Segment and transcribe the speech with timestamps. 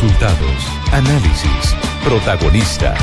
[0.00, 3.00] Resultados, análisis, protagonistas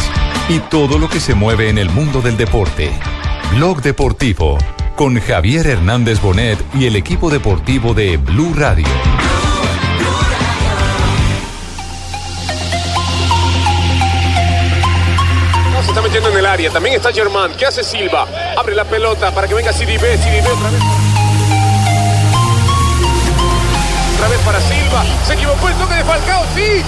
[0.47, 2.89] y todo lo que se mueve en el mundo del deporte.
[3.51, 4.57] Blog Deportivo
[4.95, 8.87] con Javier Hernández Bonet y el equipo deportivo de Blue Radio.
[15.81, 16.71] Se está metiendo en el área.
[16.71, 17.51] También está Germán.
[17.57, 18.25] ¿Qué hace Silva?
[18.55, 20.17] Abre la pelota para que venga Sidibé.
[20.17, 21.14] Sidibé otra vez.
[24.25, 25.03] Otra vez para Silva.
[25.23, 26.43] Se equivocó el toque de Falcao.
[26.55, 26.83] Sí.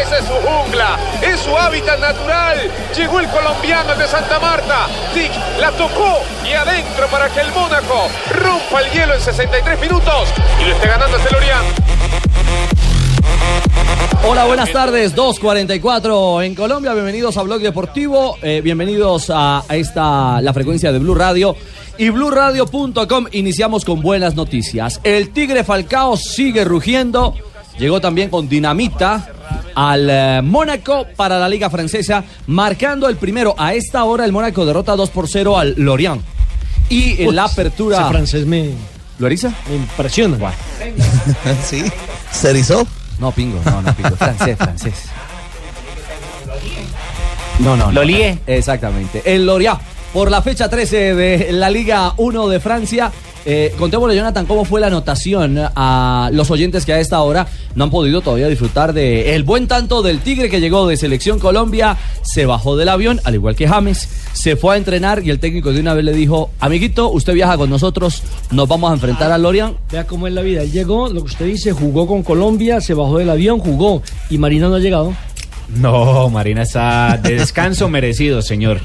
[0.00, 2.70] Esa es su jungla, es su hábitat natural.
[2.96, 4.86] Llegó el colombiano de Santa Marta.
[5.14, 5.30] Tic
[5.60, 10.28] la tocó y adentro para que el Mónaco rompa el hielo en 63 minutos
[10.60, 11.88] y lo esté ganando el Lorient.
[14.24, 15.16] Hola, buenas tardes.
[15.16, 16.92] 2.44 en Colombia.
[16.92, 18.36] Bienvenidos a Blog Deportivo.
[18.42, 21.56] eh, bienvenidos a, esta, la frecuencia de Blue Radio.
[21.96, 25.00] Y BlueRadio.com iniciamos con buenas noticias.
[25.02, 27.34] El Tigre Falcao sigue rugiendo.
[27.78, 29.28] Llegó también con dinamita
[29.74, 33.54] al eh, Mónaco para la Liga Francesa, marcando el primero.
[33.58, 36.22] A esta hora el Mónaco derrota 2 por 0 al Lorient.
[36.88, 37.98] Y en la apertura...
[37.98, 38.70] Ese francés me,
[39.18, 39.52] ¿Lo eriza?
[39.68, 40.38] me impresiona.
[41.64, 41.84] ¿Sí?
[42.30, 42.86] ¿Se erizó?
[43.18, 44.16] No, pingo, no, no, pingo.
[44.16, 44.94] Francés, francés.
[47.58, 47.86] No, no.
[47.86, 48.04] Lo no.
[48.04, 48.38] lié.
[48.46, 49.22] Exactamente.
[49.24, 49.80] El Lorient,
[50.12, 53.12] por la fecha 13 de la Liga 1 de Francia.
[53.50, 57.84] Eh, contémosle, Jonathan, cómo fue la anotación a los oyentes que a esta hora no
[57.84, 61.96] han podido todavía disfrutar de el buen tanto del Tigre que llegó de Selección Colombia,
[62.20, 65.72] se bajó del avión, al igual que James, se fue a entrenar y el técnico
[65.72, 69.42] de una vez le dijo, amiguito, usted viaja con nosotros, nos vamos a enfrentar al
[69.42, 69.78] Lorient.
[69.90, 70.60] Vea cómo es la vida.
[70.60, 74.02] Él llegó, lo que usted dice, jugó con Colombia, se bajó del avión, jugó.
[74.28, 75.14] Y Marina no ha llegado.
[75.74, 78.82] No, Marina está de descanso merecido, señor.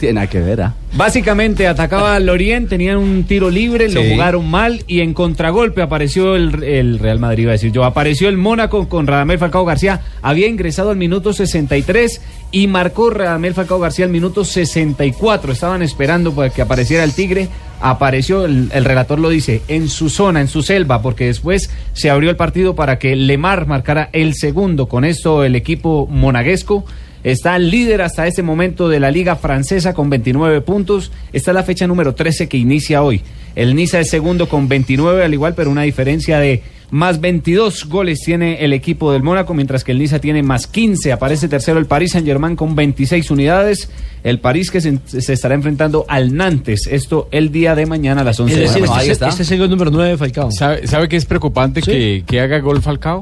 [0.00, 0.74] Tiene nada que ver, ¿ah?
[0.94, 6.36] Básicamente atacaba al Lorient, tenían un tiro libre, lo jugaron mal y en contragolpe apareció
[6.36, 10.00] el, el Real Madrid, iba a decir yo, apareció el Mónaco con Radamel Falcao García,
[10.22, 16.32] había ingresado al minuto 63 y marcó Radamel Falcao García al minuto 64, estaban esperando
[16.32, 17.48] para que apareciera el Tigre,
[17.82, 22.08] apareció, el, el relator lo dice, en su zona, en su selva, porque después se
[22.08, 26.86] abrió el partido para que Lemar marcara el segundo, con esto el equipo monaguesco
[27.22, 31.12] Está líder hasta este momento de la Liga Francesa con 29 puntos.
[31.32, 33.20] Esta es la fecha número 13 que inicia hoy.
[33.56, 38.20] El Niza es segundo con 29 al igual, pero una diferencia de más 22 goles
[38.24, 41.12] tiene el equipo del Mónaco, mientras que el Niza tiene más 15.
[41.12, 43.90] Aparece tercero el Paris Saint-Germain con 26 unidades.
[44.24, 46.88] El París que se, se estará enfrentando al Nantes.
[46.90, 48.92] Esto el día de mañana a las 11 Es de la mañana.
[48.94, 49.28] ahí este, está.
[49.28, 50.50] este es el gol número 9 de Falcao.
[50.52, 51.90] ¿Sabe, sabe que es preocupante Sí.
[51.90, 53.20] que, que haga gol Falcao?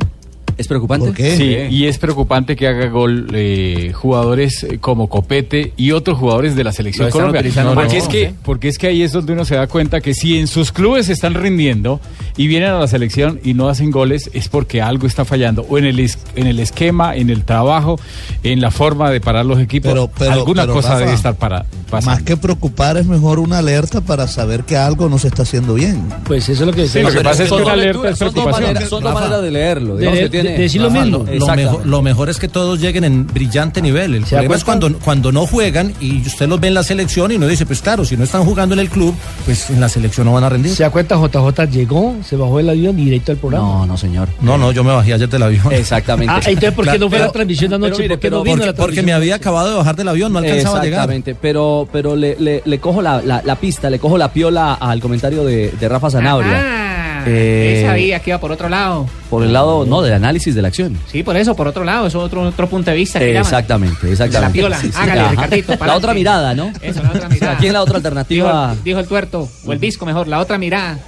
[0.59, 1.07] ¿Es preocupante?
[1.07, 1.37] ¿Por qué?
[1.37, 6.57] Sí, y es preocupante que haga gol eh, jugadores eh, como Copete y otros jugadores
[6.57, 7.41] de la selección Colombia.
[7.41, 8.11] utilizando porque, es ¿no?
[8.11, 10.73] que, porque es que ahí es donde uno se da cuenta que si en sus
[10.73, 12.01] clubes están rindiendo
[12.37, 15.65] y vienen a la selección y no hacen goles, es porque algo está fallando.
[15.69, 17.99] O en el, es- en el esquema, en el trabajo,
[18.43, 19.93] en la forma de parar los equipos.
[19.93, 22.17] Pero- pero- Alguna pero, cosa Rafa, debe estar para, pasando.
[22.17, 25.75] Más que preocupar es mejor una alerta para saber que algo no se está haciendo
[25.75, 26.03] bien.
[26.25, 28.19] Pues eso es lo que Sí, lo que pasa es que Son una alerta es
[28.19, 29.95] son dos maneras, son dos maneras de leerlo.
[29.95, 31.25] de- digamos que de- tiene- de decir lo mismo.
[31.31, 34.15] Lo, mejor, lo mejor es que todos lleguen en brillante nivel.
[34.15, 36.83] El ¿Se da problema es cuando, cuando no juegan y usted los ve en la
[36.83, 39.15] selección y no dice, pues claro, si no están jugando en el club,
[39.45, 40.73] pues en la selección no van a rendir.
[40.75, 43.67] Se da cuenta, JJ llegó, se bajó del avión y directo al programa.
[43.67, 44.29] No, no, señor.
[44.41, 45.73] No, no, yo me bajé ayer del avión.
[45.73, 46.33] Exactamente.
[46.33, 48.03] Ah, entonces, ¿por qué Claro, no fue pero- la transmisión de anoche?
[48.03, 50.33] mire, ¿Por qué no vino Porque, la porque me había acabado de bajar del avión,
[50.33, 51.01] no alcanzaba a llegar.
[51.01, 54.75] Exactamente, pero, pero le, le- le cojo la, la- la pista, le cojo la piola
[54.75, 56.98] al comentario de, de Rafa Zanabria.
[57.21, 59.06] Ah, Eh, él sabía que iba por otro lado.
[59.31, 60.99] Por el lado, no, del análisis de la acción.
[61.11, 63.19] Sí, por eso, por otro lado, eso es otro, otro punto de vista.
[63.19, 63.43] que llaman.
[63.43, 64.62] Exactamente, exactamente.
[64.62, 65.29] La piola, hágale.
[65.31, 66.73] Ricardito, La otra mirada, ¿no?
[66.81, 67.53] Eso, la otra mirada.
[67.56, 68.77] Aquí en la otra Dijo, alternativa.
[68.84, 70.99] dijo el tuerto, o el disco mejor, la otra mirada.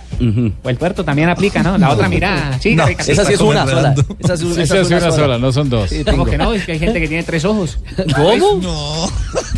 [0.63, 1.79] O el tuerto también aplica, ¿no?
[1.79, 2.59] La otra mirada.
[2.61, 2.87] Sí, No.
[2.87, 3.95] Esa sí es una sola.
[4.19, 5.89] Esa sí, Esa es una sola, no son dos.
[5.89, 6.53] Sí, ¿Cómo que no?
[6.53, 7.79] Es que hay gente que tiene tres ojos.
[8.17, 8.61] ¿Cómo?
[8.63, 9.11] No.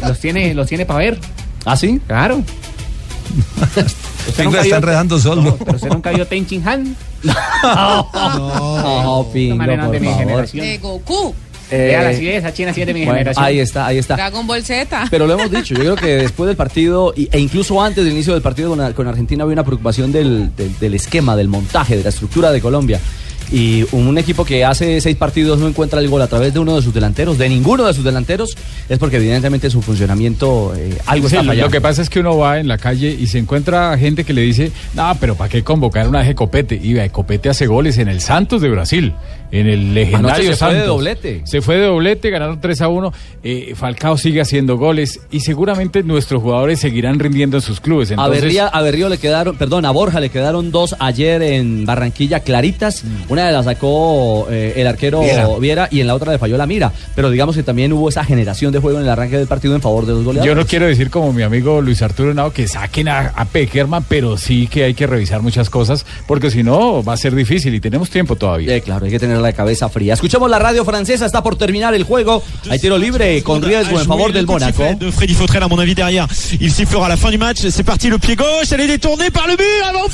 [0.07, 1.19] Los tiene, los tiene para ver.
[1.65, 2.01] ¿Ah, sí?
[2.07, 2.43] Claro.
[4.29, 5.43] Usted Pingo nunca está enredando solo.
[5.43, 6.97] No, pero usted nunca vio Ten Chin Han.
[7.63, 10.21] No, pingo, Esta manera por de mi favor.
[10.21, 10.67] generación.
[10.67, 11.35] De Goku.
[11.71, 13.45] Eh, Véala, sí, esa china sí es de mi bueno, generación.
[13.47, 14.15] ahí está, ahí está.
[14.17, 15.07] Dragon Ball Z.
[15.11, 18.13] Pero lo hemos dicho, yo creo que después del partido y- e incluso antes del
[18.13, 21.97] inicio del partido con, con Argentina había una preocupación del, del- del esquema, del montaje,
[21.97, 23.01] de la estructura de Colombia.
[23.51, 26.77] Y un equipo que hace seis partidos no encuentra el gol a través de uno
[26.77, 28.57] de sus delanteros, de ninguno de sus delanteros,
[28.89, 31.67] es porque evidentemente su funcionamiento eh, algo Sí, está fallando.
[31.67, 34.33] lo que pasa es que uno va en la calle y se encuentra gente que
[34.33, 36.79] le dice, no, pero ¿para qué convocar una de Copete?
[36.83, 39.15] Y vea, Copete hace goles en el Santos de Brasil,
[39.53, 41.43] en el legendario se fue de doblete.
[41.45, 43.13] Se fue de doblete, ganaron 3 a 1.
[43.45, 48.11] eh, Falcao sigue haciendo goles y seguramente nuestros jugadores seguirán rindiendo en sus clubes.
[48.11, 51.85] A Entonces, Berría- a Berrío le quedaron, perdón, a Borja le quedaron dos ayer en
[51.85, 53.05] Barranquilla claritas.
[53.29, 55.47] Una de las sacó eh, el arquero Viera.
[55.61, 55.89] Viera.
[55.91, 56.93] y en la otra le falló la mira.
[57.15, 59.83] Pero digamos que también hubo esa generación de juego en el arranque del partido en
[59.83, 60.49] favor de los goleadores.
[60.51, 64.05] yo no quiero decir como mi amigo Luis Arturo Henao que saquen a, a Peckerman,
[64.09, 67.75] pero sí que hay que revisar muchas cosas porque si no va a ser difícil
[67.75, 68.75] y tenemos tiempo todavía.
[68.77, 70.15] Eh, claro, hay que tener la cabeza fría.
[70.15, 72.43] Escuchemos la radio francesa, está por terminar el juego.
[72.71, 74.85] Hay tiro libre con riesgo en favor del Mónaco.
[74.99, 76.27] de Freddy Fautrel à mon avis derrière.
[76.61, 77.59] Il sifflera à la fin du match.
[77.71, 78.71] C'est parti le pied gauche.
[78.73, 79.65] Elle est détournée par le but.
[79.89, 80.09] Avant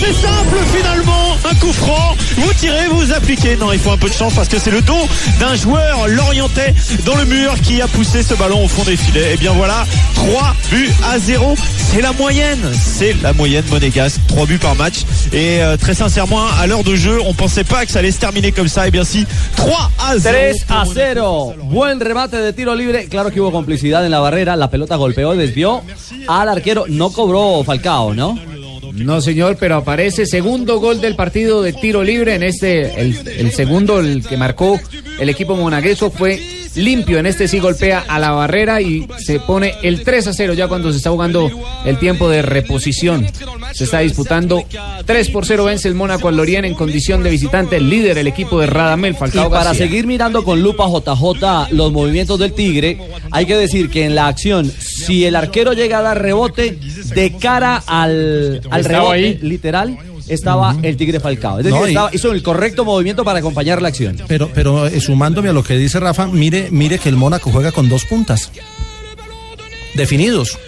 [0.00, 1.36] C'est simple finalement.
[1.50, 2.16] Un coup franc.
[2.36, 3.56] Vous tirez, vous appliquez.
[3.56, 5.08] Non, il faut un peu de chance parce que c'est le dos
[5.40, 6.74] d'un joueur l'orientais
[7.04, 9.34] dans le mur qui a poussé ce ballon au fond des filets.
[9.34, 11.56] Et bien voilà, 3 buts à 0.
[11.92, 12.60] C'est la moyenne.
[12.74, 14.20] C'est la moyenne monégasque.
[14.28, 15.00] 3 buts par match.
[15.32, 18.20] Et euh, très sincèrement, à l'heure de jeu, on pensait pas que ça allait se
[18.20, 18.86] terminer comme ça.
[18.88, 19.26] Et bien si,
[19.56, 20.58] 3 à 0.
[20.66, 21.54] 3 a 0.
[21.64, 23.06] Buen remate de tiro libre.
[23.08, 24.56] Claro que hubo complicidad en la barrera.
[24.56, 25.82] La pelota golpeó y desvió
[26.26, 26.84] al arquero.
[26.88, 28.38] No cobró Falcao, ¿no?
[28.98, 32.34] No, señor, pero aparece segundo gol del partido de tiro libre.
[32.34, 34.78] En este, el, el segundo, el que marcó
[35.18, 36.40] el equipo monagueso fue
[36.74, 37.18] limpio.
[37.18, 40.68] En este sí golpea a la barrera y se pone el 3 a 0 ya
[40.68, 41.50] cuando se está jugando
[41.84, 43.26] el tiempo de reposición.
[43.72, 44.64] Se está disputando
[45.04, 47.76] 3 por 0 vence el Mónaco al Lorient en condición de visitante.
[47.76, 49.86] El líder, el equipo de Radamel Falcao Y para García.
[49.86, 52.98] seguir mirando con lupa JJ los movimientos del Tigre,
[53.30, 56.78] hay que decir que en la acción, si el arquero llega a dar rebote
[57.14, 59.38] de cara al, al rebote, ahí.
[59.42, 61.58] literal, estaba el Tigre Falcao.
[61.58, 64.18] Es decir, No, y- estaba- hizo el correcto movimiento para acompañar la acción.
[64.28, 67.72] Pero, pero eh, sumándome a lo que dice Rafa, mire, mire que el Mónaco juega
[67.72, 68.50] con dos puntas.
[69.94, 70.58] Definidos.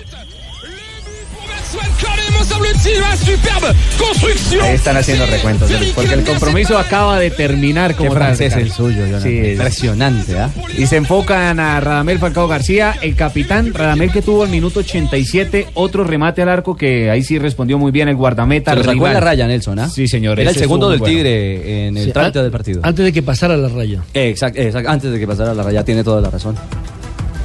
[4.62, 9.22] Ahí están haciendo recuentos, porque el compromiso acaba de terminar como francés el suyo, Jonathan.
[9.22, 10.50] Sí, es- Impresionante, ¿ah?
[10.76, 15.68] Y se enfocan a Radamel Falcao García, el capitán Radamel que tuvo al minuto 87
[15.74, 18.72] otro remate al arco que ahí sí respondió muy bien el guardameta.
[18.72, 19.88] Se lo sacó la raya, Nelson, ¿ah?
[19.88, 20.40] Sí, señor.
[20.40, 21.14] Era el segundo del bueno.
[21.14, 22.80] Tigre en el Sí, trámite del partido.
[22.82, 24.02] Antes de que pasara la raya.
[24.14, 26.56] Exacto, exacto, antes de que pasara la raya, tiene toda la razón.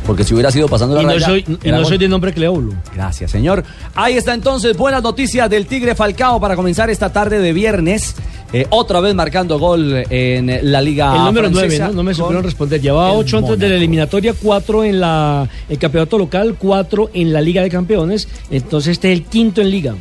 [0.05, 1.25] Porque si hubiera sido pasando la Y no raya.
[1.25, 1.85] soy, y no gol.
[1.85, 2.73] soy de nombre Cleóbulo.
[2.93, 3.63] Gracias, señor.
[3.95, 8.15] Ahí está entonces, buenas noticias del Tigre Falcao para comenzar esta tarde de viernes.
[8.53, 11.93] Eh, otra vez marcando gol en la Liga El número 9, francesa ¿no?
[11.93, 12.79] No me supieron responder.
[12.79, 17.33] Llevaba el 8 antes de la eliminatoria, 4 en la el campeonato local, 4 en
[17.33, 18.27] la Liga de Campeones.
[18.51, 19.95] Entonces este es el quinto en Liga.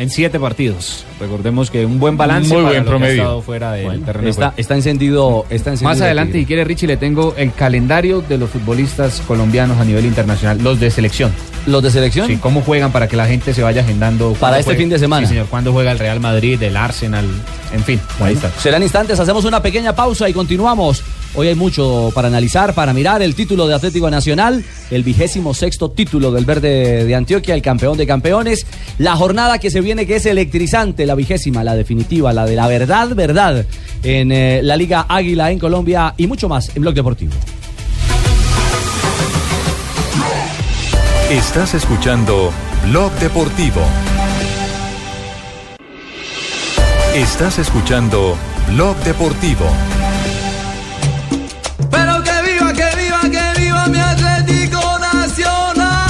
[0.00, 1.04] En siete partidos.
[1.20, 3.22] Recordemos que un buen balance Muy para buen lo que ha promedio.
[3.22, 5.90] estado fuera del Bueno, terreno de está, está encendido, está encendido.
[5.90, 9.84] Más el adelante, si quiere Richie, le tengo el calendario de los futbolistas colombianos a
[9.84, 11.32] nivel internacional, los de selección.
[11.66, 12.26] ¿Los de selección?
[12.26, 14.32] Sí, cómo juegan para que la gente se vaya agendando.
[14.40, 15.26] Para este juega- fin de semana.
[15.26, 15.48] Sí, señor.
[15.48, 17.26] Cuándo juega el Real Madrid, el Arsenal,
[17.72, 18.00] en fin.
[18.20, 18.50] ahí está.
[18.58, 21.02] Serán instantes, hacemos una pequeña pausa y continuamos.
[21.34, 25.90] Hoy hay mucho para analizar, para mirar el título de Atlético Nacional, el vigésimo sexto
[25.90, 28.66] título del Verde de Antioquia, el campeón de campeones.
[28.98, 32.66] La jornada que se viene que es electrizante, la vigésima, la definitiva, la de la
[32.66, 33.64] verdad, verdad,
[34.02, 37.32] en eh, la Liga Águila en Colombia y mucho más en Blog Deportivo.
[41.30, 42.50] Estás escuchando
[42.88, 43.82] Blog Deportivo.
[47.14, 49.66] Estás escuchando Blog Deportivo.
[51.90, 56.06] Pero que viva, que viva, que viva mi Atlético Nacional.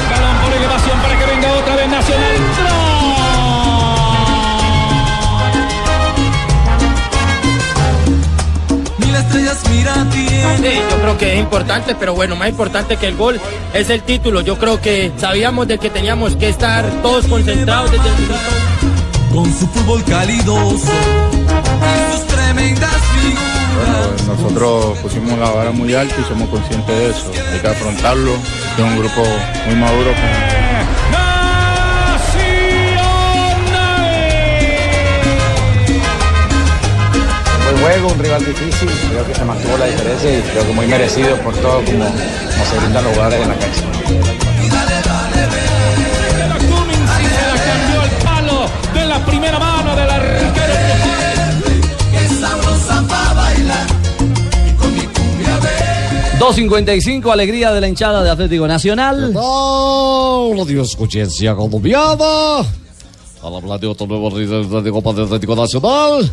[0.00, 2.36] El balón por elevación para que venga otra vez Nacional.
[8.96, 9.94] Mil estrellas mira.
[10.10, 13.38] Sí, yo creo que es importante, pero bueno, más importante que el gol
[13.74, 14.40] es el título.
[14.40, 18.91] Yo creo que sabíamos de que teníamos que estar todos concentrados desde el minuto
[19.32, 24.26] Con su fútbol calidoso y sus tremendas figuras.
[24.26, 27.30] Nosotros pusimos la vara muy alta y somos conscientes de eso.
[27.50, 28.32] Hay que afrontarlo.
[28.34, 29.22] Es un grupo
[29.66, 30.10] muy maduro.
[37.64, 40.86] Buen juego, un rival difícil, creo que se mantuvo la diferencia y creo que muy
[40.86, 44.01] merecido por todo como, como se brindan los jugadores en la cancha.
[56.42, 59.32] 2.55, alegría de la hinchada de Atlético Nacional.
[59.36, 62.66] Hola, Dios, escuchencia colombiana.
[63.44, 66.28] Al hablar de otro nuevo rival de Copa del Atlético Nacional.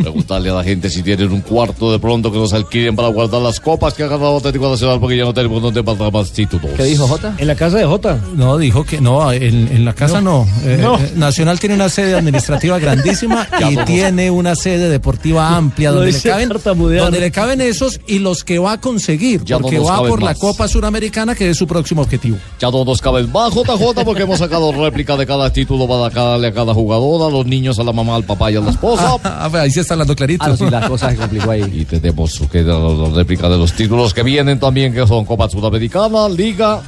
[0.00, 3.40] Preguntarle a la gente si tienen un cuarto de pronto que nos alquilen para guardar
[3.40, 6.70] las copas que ha ganado Atlético Nacional porque ya no tenemos donde mandar más títulos.
[6.76, 7.34] ¿Qué dijo Jota?
[7.38, 8.18] En la casa de Jota.
[8.34, 10.46] No, dijo que no, en, en la casa no.
[10.64, 10.96] Eh, No.
[10.98, 13.84] eh, Nacional tiene una sede administrativa grandísima y vamos.
[13.86, 18.58] tiene una sede deportiva amplia donde le, caben, donde le caben esos y los que
[18.58, 20.38] va a conseguir, Ya no porque nos va caben por la más.
[20.38, 22.36] Copa Suramericana que es su próximo objetivo.
[22.60, 26.48] Ya no nos cabe más JJ porque hemos sacado réplica de cada título para darle
[26.48, 29.16] a cada jugador, a los niños, a la mamá, al papá y a la esposa.
[29.24, 30.44] Ah, ahí sí está hablando clarito.
[30.44, 31.62] Ah, no, sí, la cosa se complicó ahí.
[31.72, 35.48] Y tenemos que la, la réplica de los títulos que vienen también, que son Copa
[35.48, 36.82] Sudamericana, Liga,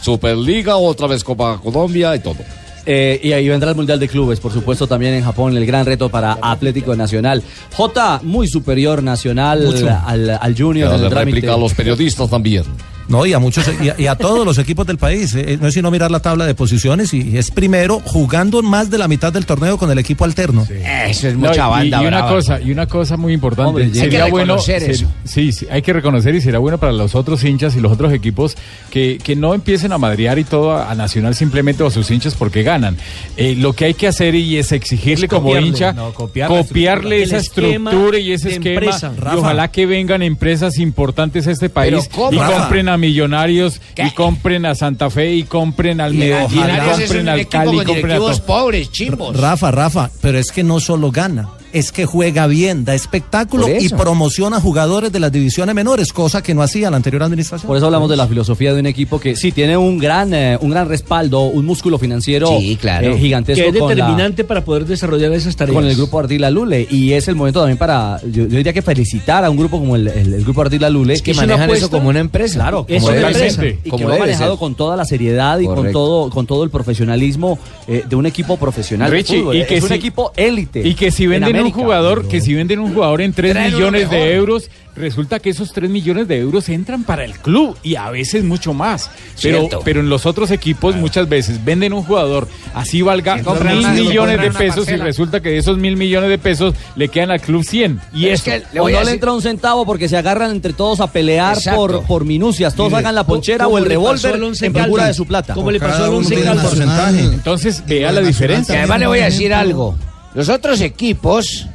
[0.00, 2.36] Superliga, otra vez Copa Colombia y todo.
[2.84, 5.86] Eh, y ahí vendrá el Mundial de Clubes, por supuesto, también en Japón, el gran
[5.86, 7.42] reto para Atlético Nacional.
[7.76, 9.88] J, muy superior Nacional Mucho.
[10.04, 12.64] al, al Junior en el réplica a los periodistas también.
[13.08, 15.34] No, y a muchos y a, y a todos los equipos del país.
[15.34, 18.98] Eh, no es sino mirar la tabla de posiciones y es primero jugando más de
[18.98, 20.66] la mitad del torneo con el equipo alterno.
[21.06, 21.96] Eso es No, mucha y- banda.
[22.02, 22.28] y, una brava.
[22.30, 25.06] cosa y una cosa muy importante Hombre, hay que sería bueno reconocer ser- eso.
[25.24, 28.12] sí, sí, hay que reconocer y será bueno para los otros hinchas y los otros
[28.12, 28.56] equipos
[28.90, 32.10] que, que no empiecen a madrear y todo a, a Nacional simplemente o a sus
[32.10, 32.96] hinchas porque ganan
[33.36, 37.22] Eh, lo que hay que hacer y es exigirle Es como hincha no, copiar copiarle
[37.22, 37.38] estructura.
[37.68, 39.12] esa estructura y ese esquema empresa.
[39.16, 39.36] y Rafa.
[39.38, 44.06] ojalá que vengan empresas importantes a este país y compren a Millonarios ¿Qué?
[44.06, 48.36] y compren a Santa Fe y compren al Medellín compren al Cali compren a directivos
[48.38, 48.46] todo.
[48.46, 49.38] pobres, chimbos.
[49.38, 53.88] Rafa, Rafa, pero es que no solo gana, es que juega bien, da espectáculo y
[53.88, 57.66] promociona jugadores de las divisiones menores, cosa que no hacía la anterior administración.
[57.66, 60.58] Por eso hablamos de la filosofía de un equipo que sí tiene un gran, eh,
[60.60, 63.08] un gran respaldo, un músculo financiero Sí, claro.
[63.14, 65.74] eh, gigantesco Que es la- determinante para poder desarrollar esas tareas.
[65.74, 68.82] con el grupo Ardila Lule y es el momento también para yo, yo diría que
[68.82, 71.46] felicitar a un grupo como el, el- el grupo Ardila Lule Es que es una
[71.46, 72.54] manejan eso como una empresa.
[72.54, 73.64] claro Es como una debe empresa.
[73.84, 74.58] y Como que lo ha manejado ser.
[74.58, 78.56] con toda la seriedad y con todo con todo el profesionalismo eh, de un equipo
[78.56, 79.56] profesional de Richie, fútbol.
[79.56, 82.54] y que es un equipo élite Y que si en venden un jugador, que si
[82.54, 86.28] venden un jugador en 3 Traen uno millones de euros, resulta que esos 3 millones
[86.28, 89.10] de euros entran para el club y a veces mucho más.
[89.40, 89.80] Pero, Cierto.
[89.84, 93.92] pero en los otros equipos muchas veces venden un jugador, así valga compran mil una-
[93.94, 95.04] millones de una pesos y parcela.
[95.04, 98.00] resulta que de esos mil millones de pesos le quedan al club 100.
[98.12, 98.44] Y Pero es eso.
[98.44, 101.00] que le o voy no le decir- entra un centavo porque se agarran entre todos
[101.00, 101.80] a pelear Exacto.
[101.80, 102.74] por, por minucias.
[102.74, 105.54] Todos hagan la ponchera o el revólver en procura de su plata.
[105.54, 106.66] Como le pasó al Once Caldas.
[106.66, 107.20] porcentaje.
[107.20, 108.74] Entonces vea la diferencia.
[108.74, 109.96] Y además le voy a decir algo.
[110.34, 111.66] Los otros equipos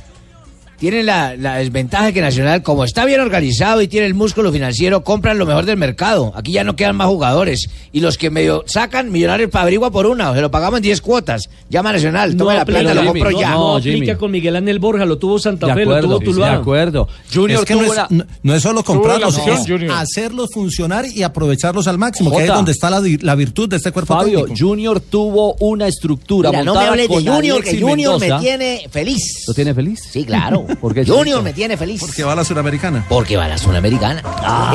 [0.77, 5.03] tienen la, la desventaja que Nacional, como está bien organizado y tiene el músculo financiero,
[5.03, 6.31] compran lo mejor del mercado.
[6.35, 7.69] Aquí ya no quedan más jugadores.
[7.91, 10.83] Y los que medio sacan, Millonarios para averigua por una, o se lo pagamos en
[10.83, 11.49] 10 cuotas.
[11.69, 13.49] Llama a Nacional, toma la plata, lo compro no, ya.
[13.51, 16.25] No, No, aplica con Miguel Ángel Borja, lo tuvo Santa de Fe, lo tuvo de
[16.25, 16.53] Tuluá.
[16.53, 17.07] acuerdo.
[17.33, 19.91] Junior es que no es, no, no es solo comprarlos, es Junior.
[19.93, 22.45] hacerlos funcionar y aprovecharlos al máximo, que Jota.
[22.45, 24.67] es donde está la, virtud de este cuerpo Fabio, técnico.
[24.67, 28.87] Junior tuvo una estructura Mira, no me montada hables de Junior, que Junior me tiene
[28.91, 29.45] feliz.
[29.47, 29.99] ¿Lo tiene feliz?
[30.11, 30.66] Sí, claro.
[30.75, 32.01] ¿Por qué, Junior me tiene feliz.
[32.01, 33.05] Porque va a la Suramericana.
[33.07, 34.21] Porque va a la Suramericana.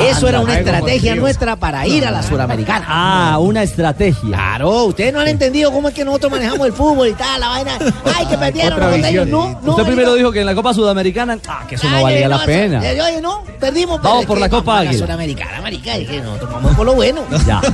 [0.01, 2.85] Eso era una estrategia nuestra para ir a la Suramericana.
[2.87, 4.35] Ah, una estrategia.
[4.35, 7.49] Claro, ustedes no han entendido cómo es que nosotros manejamos el fútbol y tal, la
[7.49, 7.77] vaina.
[8.15, 9.27] Ay, que perdieron los costeños.
[9.27, 9.71] No, no.
[9.71, 10.15] Usted primero no.
[10.15, 12.79] dijo que en la Copa Sudamericana, ah, que eso no valía la no, pena.
[12.79, 14.01] Oye, no, perdimos.
[14.01, 14.97] Vamos por la Copa Águila.
[14.97, 17.23] Suramericana, marica, es que nosotros vamos por lo bueno.
[17.45, 17.61] Ya.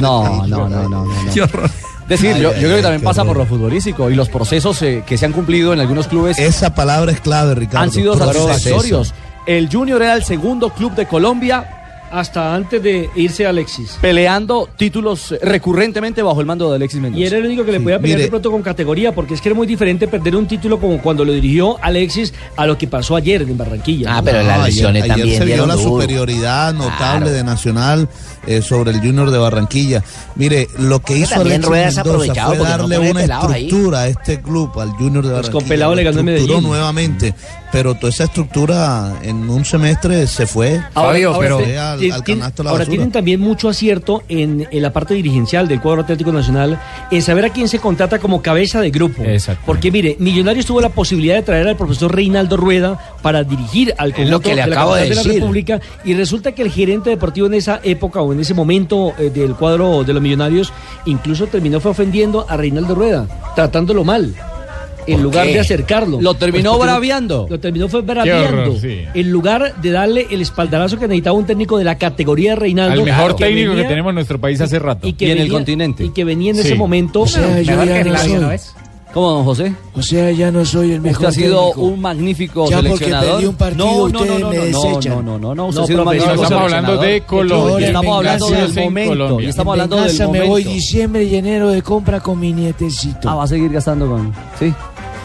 [0.00, 1.04] No, no, no, no, no.
[1.04, 1.32] no.
[1.32, 1.70] Qué horror.
[2.10, 4.28] Es decir, Ay, yo, ay, yo creo que también pasa por lo futbolístico y los
[4.28, 7.84] procesos eh, que se han cumplido en algunos clubes Esa palabra es clave, Ricardo.
[7.84, 9.14] han sido satisfactorios.
[9.46, 11.79] El Junior era el segundo club de Colombia
[12.10, 13.96] Hasta antes de irse Alexis.
[14.00, 17.20] peleando títulos recurrentemente bajo el mando de Alexis Mendoza.
[17.22, 18.24] Y era el único que le podía pelear mire.
[18.24, 21.24] de pronto con categoría, porque es que era muy diferente perder un título como cuando
[21.24, 24.16] lo dirigió Alexis a lo que pasó ayer en Barranquilla.
[24.16, 25.88] Ah, pero No, las ayer- lesiones ayer también se vio la duro.
[25.88, 27.30] superioridad notable Claro.
[27.30, 28.08] de Nacional
[28.46, 30.02] eh, sobre el Junior de Barranquilla.
[30.34, 33.30] Mire, lo que hizo Alexis Mendoza fue no darle una ahí.
[33.66, 35.52] estructura a este club, al Junior de Pues Barranquilla.
[35.52, 36.62] con Pelado le ganó Medellín.
[36.62, 37.34] nuevamente,
[37.70, 40.80] pero toda esa estructura en un semestre se fue.
[40.94, 42.90] Ahora, pero ahora, al, ti- al ti- canasto de la ahora basura.
[42.96, 46.80] tienen también mucho acierto en, en la parte dirigencial del cuadro Atlético Nacional
[47.10, 49.22] en saber a quién se contrata como cabeza de grupo.
[49.22, 49.62] Exacto.
[49.66, 54.10] Porque mire, Millonarios tuvo la posibilidad de traer al profesor Reinaldo Rueda para dirigir al
[54.10, 55.40] Es lo conjunto que le de la de de, la decir.
[55.40, 59.30] República y resulta que el gerente deportivo en esa época o en ese momento eh,
[59.30, 60.72] del cuadro de los Millonarios
[61.06, 64.34] incluso terminó fue ofendiendo a Reinaldo Rueda, tratándolo mal.
[65.06, 65.54] En ¿Por lugar qué?
[65.54, 66.20] de acercarlo.
[66.20, 67.46] Lo terminó porque braviando.
[67.48, 68.78] Lo terminó fue horror, braviando.
[68.78, 69.00] sí.
[69.14, 73.00] En lugar de darle el espaldarazo que necesitaba un técnico de la categoría de Reinaldo.
[73.00, 75.06] Al mejor técnico que venía- tenemos en nuestro país hace rato.
[75.08, 76.04] y, que Y en el continente.
[76.04, 77.22] Y que venía en ese momento.
[77.22, 78.50] O sea, yo ya no soy- ¿no?
[79.12, 79.72] ¿Cómo, don José?
[79.96, 81.80] O sea, ya no soy el mejor Usted ha sido técnico.
[81.80, 83.32] un magnífico Ya porque seleccionador.
[83.34, 85.14] perdí un partido, no, no, no, no, me no, desechan.
[85.16, 87.86] no, no, no, no, usted No, ha sido un profesor, magnífico estamos hablando de Colombia.
[87.88, 89.40] Estamos hablando del momento.
[89.40, 90.46] Estamos hablando del me momento.
[90.46, 93.28] voy diciembre y enero de compra con mi nietecito.
[93.28, 94.32] Ah, va a seguir gastando con.
[94.60, 94.72] Sí.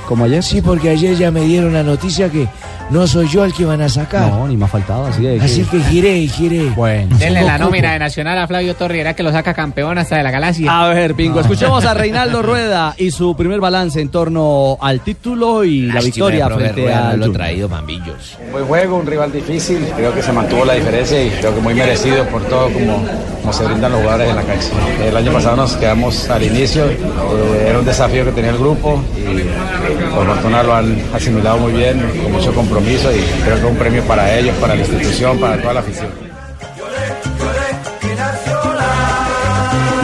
[0.07, 0.43] ¿Como ayer?
[0.43, 2.47] Sí, porque ayer ya me dieron la noticia que
[2.89, 4.30] no soy yo el que van a sacar.
[4.32, 5.06] No, ni me ha faltado.
[5.06, 6.70] Así, de Así que giré y giré.
[6.70, 7.18] Bueno.
[7.18, 10.32] Denle la nómina de Nacional a Flavio Torriera que lo saca campeón hasta de la
[10.32, 10.82] galaxia.
[10.84, 15.63] A ver, Pingo, escuchemos a Reinaldo Rueda y su primer balance en torno al título
[15.63, 17.42] y la victoria frente Rueda haberlo Junior.
[17.42, 18.38] traído Mambillos.
[18.51, 19.80] Buen juego, un rival difícil.
[19.96, 23.04] Creo que se mantuvo la diferencia y creo que muy merecido por todo como,
[23.42, 24.68] como se brindan los jugadores en la cancha.
[25.04, 29.01] El año pasado nos quedamos al inicio, eh, era un desafío que tenía el grupo
[29.18, 33.63] y por fortuna lo han asimilado muy bien, con mucho compromiso y creo que es
[33.63, 36.10] un premio para ellos, para la institución, para toda la afición.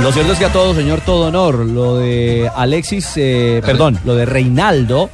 [0.02, 1.66] Lo cierto es que a todo señor, todo honor.
[1.66, 5.10] Lo de Alexis, eh, perdón, lo de Reinaldo.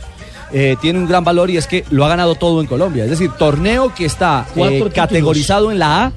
[0.54, 3.04] eh, tiene un gran valor y es que lo ha ganado todo en Colombia.
[3.04, 6.12] Es decir, torneo que está eh, categorizado en la A,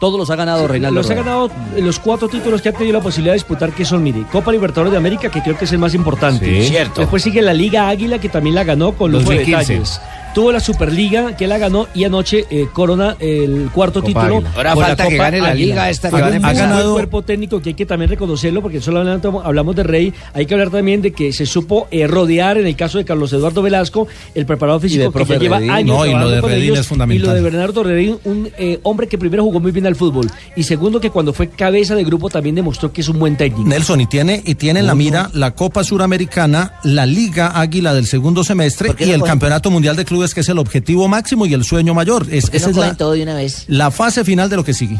[0.00, 1.00] todos los ha ganado Reinaldo.
[1.02, 4.02] Los ha ganado los cuatro títulos que ha tenido la posibilidad de disputar, que son,
[4.02, 6.62] mire, Copa Libertadores de América, que creo que es el más importante.
[6.62, 6.68] Sí.
[6.68, 7.02] Cierto.
[7.02, 9.72] Después sigue la Liga Águila, que también la ganó con los 2015.
[9.72, 10.00] detalles.
[10.36, 14.36] Tuvo la Superliga, que la ganó, y anoche eh, corona el cuarto Copa título.
[14.36, 14.52] Águila.
[14.54, 15.66] Ahora con la falta que gane la Águila.
[15.66, 18.10] Liga esta que Ha, van a ha ganado el cuerpo técnico, que hay que también
[18.10, 20.12] reconocerlo, porque solamente hablamos de Rey.
[20.34, 23.32] Hay que hablar también de que se supo eh, rodear, en el caso de Carlos
[23.32, 25.70] Eduardo Velasco, el preparador de físico que ya lleva Redín.
[25.70, 27.24] años No, y lo de con Redín ellos, es fundamental.
[27.24, 30.30] Y lo de Bernardo Redín, un eh, hombre que primero jugó muy bien al fútbol
[30.54, 33.66] y segundo que cuando fue cabeza de grupo también demostró que es un buen técnico.
[33.66, 38.04] Nelson, y tiene, y tiene en la mira la Copa Suramericana, la Liga Águila del
[38.04, 41.46] segundo semestre ¿Por qué y el Campeonato Mundial de Clubes, que es el objetivo máximo
[41.46, 42.26] y el sueño mayor.
[42.30, 43.64] Es, ¿Por qué esa no es la, todo de una vez?
[43.68, 44.98] la fase final de lo que sigue.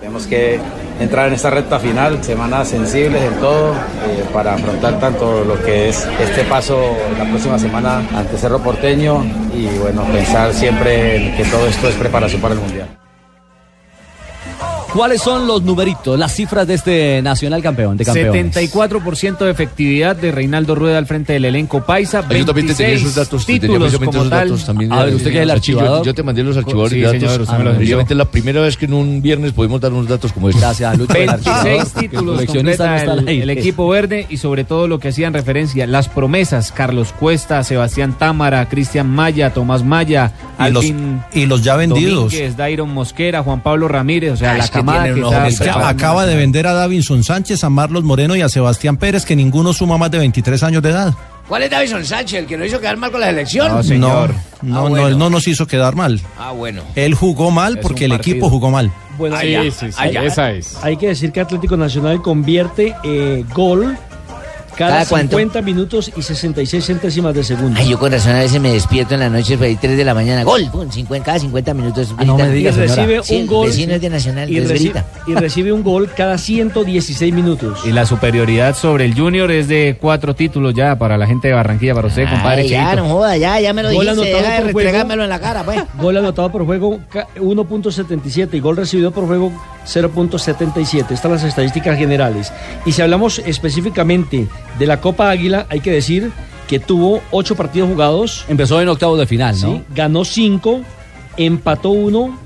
[0.00, 0.60] Tenemos que
[1.00, 5.88] entrar en esta recta final, semanas sensibles en todo, eh, para afrontar tanto lo que
[5.88, 6.80] es este paso
[7.18, 11.96] la próxima semana ante Cerro Porteño y bueno, pensar siempre en que todo esto es
[11.96, 12.97] preparación para el Mundial.
[14.92, 18.54] ¿Cuáles son los numeritos, las cifras de este nacional campeón, de campeones?
[18.56, 22.24] 74% de efectividad de Reinaldo Rueda al frente del elenco Paisa.
[22.26, 24.48] Ah, Yo también te tenía 26 esos datos, títulos como esos tal.
[24.48, 24.90] datos también.
[24.92, 26.06] A ver, usted que es el yo- archivador.
[26.06, 27.20] Yo, te mandé los archivadores Sí, de datos.
[27.20, 27.76] señor, usted me los envió.
[27.78, 30.62] Precisamente la primera vez que en un viernes pudimos dar unos datos como estos.
[30.62, 31.14] Gracias, Lucho.
[31.14, 34.98] el archivador, 26 porque el títulos completa el, el equipo verde y sobre todo lo
[34.98, 40.84] que hacían referencia, las promesas, Carlos Cuesta, Sebastián Támara, Cristian Maya, Tomás Maya, Y los,
[40.84, 42.32] Alvin y los ya vendidos.
[42.32, 44.68] Domínguez, Dairon Mosquera, Juan Pablo Ramírez, o sea, Ah, la
[45.58, 49.36] que acaba de vender a Davinson Sánchez, a Marlos Moreno y a Sebastián Pérez, que
[49.36, 51.14] ninguno suma más de 23 años de edad.
[51.48, 53.72] ¿Cuál es Davison Sánchez, el que nos hizo quedar mal con la selección?
[53.72, 54.34] No, señor.
[54.60, 55.08] No, no, Ah, no, bueno.
[55.08, 56.20] él no nos hizo quedar mal.
[56.38, 56.82] Ah, bueno.
[56.94, 58.92] Él jugó mal Es porque el equipo jugó mal.
[59.16, 60.24] Bueno, Ah, Sí, sí, sí, allá.
[60.24, 60.76] esa es.
[60.82, 63.96] hay que decir que Atlético Nacional convierte eh, gol
[64.78, 65.36] cada, ¿Cada cuánto?
[65.36, 67.78] 50 minutos y 66 centésimas de segundo.
[67.78, 70.14] Ay, yo con razón a veces me despierto en la noche, pues, 3 de la
[70.14, 72.14] mañana, gol, pum, 50, cada 50 minutos.
[72.16, 72.54] Ah, no me gritan.
[72.54, 72.94] diga, y señora.
[72.94, 75.04] recibe Sí, un gol vecino es de Nacional, y, entonces reci- grita.
[75.26, 77.80] y recibe un gol cada 116 minutos.
[77.84, 81.54] Y la superioridad sobre el Junior es de cuatro títulos ya para la gente de
[81.54, 82.62] Barranquilla, para usted, compadre.
[82.62, 83.02] Ay, ya, Cheito.
[83.02, 84.78] no joda, ya, ya me lo Gol dijiste, anotado deja de por juego.
[84.78, 85.80] restregármelo en la cara, pues.
[86.00, 89.52] Gol anotado por juego ca- 1.77 y gol recibido por juego
[89.86, 91.10] 0.77.
[91.10, 92.52] Estas las estadísticas generales.
[92.84, 94.46] Y si hablamos específicamente
[94.78, 96.32] de la Copa Águila, hay que decir
[96.68, 99.76] que tuvo 8 partidos jugados, Empezó en octavos de final, ¿no?
[99.76, 99.82] ¿sí?
[99.94, 100.80] ganó 5,
[101.36, 102.38] empató 1,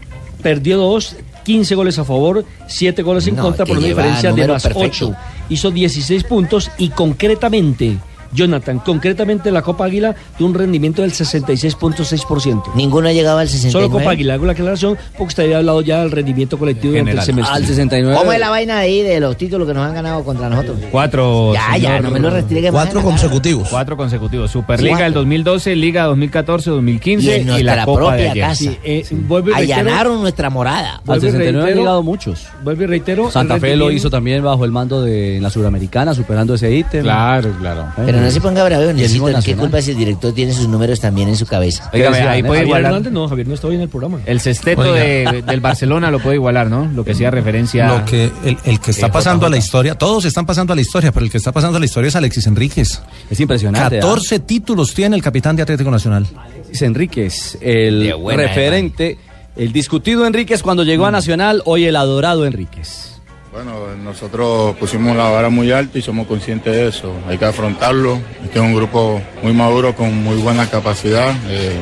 [0.42, 4.48] perdió 2, 15 goles a favor, 7 goles en No, contra por una diferencia de
[4.48, 5.08] más perfecto.
[5.08, 5.16] 8.
[5.48, 7.98] Hizo 16 puntos y concretamente,
[8.32, 12.74] Jonathan, concretamente la Copa Águila tuvo un rendimiento del 66.6%.
[12.74, 13.72] Ninguno ha llegado al 69.
[13.72, 17.12] Solo Copa Águila, hago la aclaración porque usted había hablado ya del rendimiento colectivo durante
[17.12, 17.26] el General.
[17.26, 17.54] semestre.
[17.56, 18.16] Al 69.
[18.18, 20.78] ¿Cómo es la vaina ahí de los títulos que nos han ganado contra nosotros?
[20.90, 21.52] Cuatro.
[21.54, 23.68] Ya, ya, no me lo restregue más Cuatro consecutivos.
[23.68, 24.50] Cuatro consecutivos.
[24.50, 25.04] Superliga Cuatro.
[25.04, 28.44] del 2012, Liga 2014, 2015 Y y, la Copa de propia ayer.
[28.44, 28.54] casa.
[28.56, 30.96] Sí, eh, vuelvo y reitero- Allanaron nuestra morada.
[30.96, 32.46] Al vuelvo y 69 han llegado muchos.
[32.62, 33.30] Vuelvo y reitero.
[33.30, 37.02] Santa Fe lo hizo también bajo el mando de la Suramericana, superando ese ítem.
[37.02, 37.86] Claro, claro.
[37.96, 39.26] Pero no se ponga bravo, necesito.
[39.44, 41.90] ¿Qué culpa si el director tiene sus números también en su cabeza?
[41.92, 42.48] Decía, ahí ¿no?
[42.48, 42.92] puede igualar.
[42.92, 44.20] Hernández no, Javier no está hoy en el programa.
[44.26, 46.86] El sexteto de- del Barcelona lo puede igualar, ¿no?
[46.94, 49.94] Lo que hacía referencia Lo que, el, el que está Eh, pasando a la historia,
[49.96, 52.16] todos están pasando a la historia, pero el que está pasando a la historia es
[52.16, 53.00] Alexis Enríquez.
[53.30, 53.98] Es impresionante.
[54.00, 56.26] 14 títulos tiene el capitán de Atlético Nacional.
[56.36, 59.18] Alexis Enríquez, el buena, referente,
[59.56, 61.12] el discutido Enríquez cuando llegó a Mm.
[61.12, 63.11] Nacional, hoy el adorado Enríquez.
[63.52, 67.12] Bueno, nosotros pusimos la vara muy alta y somos conscientes de eso.
[67.28, 68.18] Hay que afrontarlo.
[68.42, 71.34] Este es un grupo muy maduro con muy buena capacidad.
[71.48, 71.76] Eh,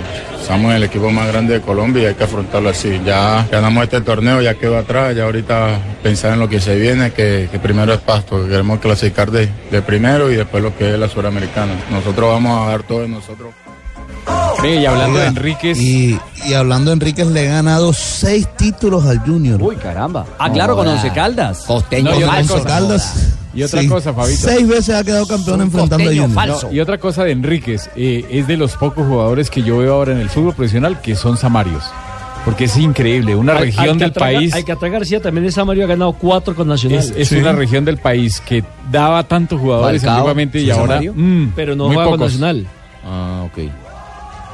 [0.44, 3.00] Somos el equipo más grande de Colombia y hay que afrontarlo así.
[3.04, 7.12] Ya ganamos este torneo, ya quedó atrás, ya ahorita pensar en lo que se viene,
[7.12, 10.94] que, que primero es Pasto, que queremos clasificar de, de primero y después lo que
[10.94, 11.74] es la Suramericana.
[11.90, 13.50] Nosotros vamos a dar todo de nosotros.
[14.64, 15.78] Y hablando Oiga, de Enríquez.
[15.80, 19.60] Y, y hablando de Enríquez, le ha ganado seis títulos al Junior.
[19.62, 20.26] Uy, caramba.
[20.38, 21.64] Ah, claro, con Once Caldas.
[21.66, 22.54] Costeño No, falso.
[22.54, 22.68] cosa.
[22.68, 23.36] Caldas.
[23.52, 23.88] Y otra Sí.
[23.88, 24.48] cosa, Fabito.
[24.48, 26.30] Seis veces ha quedado campeón enfrentando a Junior.
[26.62, 29.94] No, y otra cosa de Enríquez, eh, es de los pocos jugadores que yo veo
[29.94, 31.82] ahora en el fútbol profesional que son samarios.
[32.44, 36.12] Porque es increíble, una región del Alcatraz- país Alcatraz García también es Samario, ha ganado
[36.14, 36.98] cuatro con Nacional.
[37.00, 41.52] es, es una región del país que daba tantos jugadores Falcao, antiguamente y ahora mm,
[41.54, 42.20] Pero no juega con.
[42.20, 42.66] Nacional.
[43.04, 43.58] Ah, ok.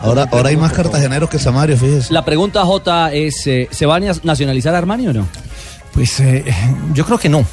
[0.01, 2.13] Ahora, ahora hay más cartageneros que Samario, fíjese.
[2.13, 5.27] La pregunta J es, eh, ¿se va a nacionalizar Armani o no?
[5.93, 6.45] Pues eh,
[6.93, 7.45] yo creo que no.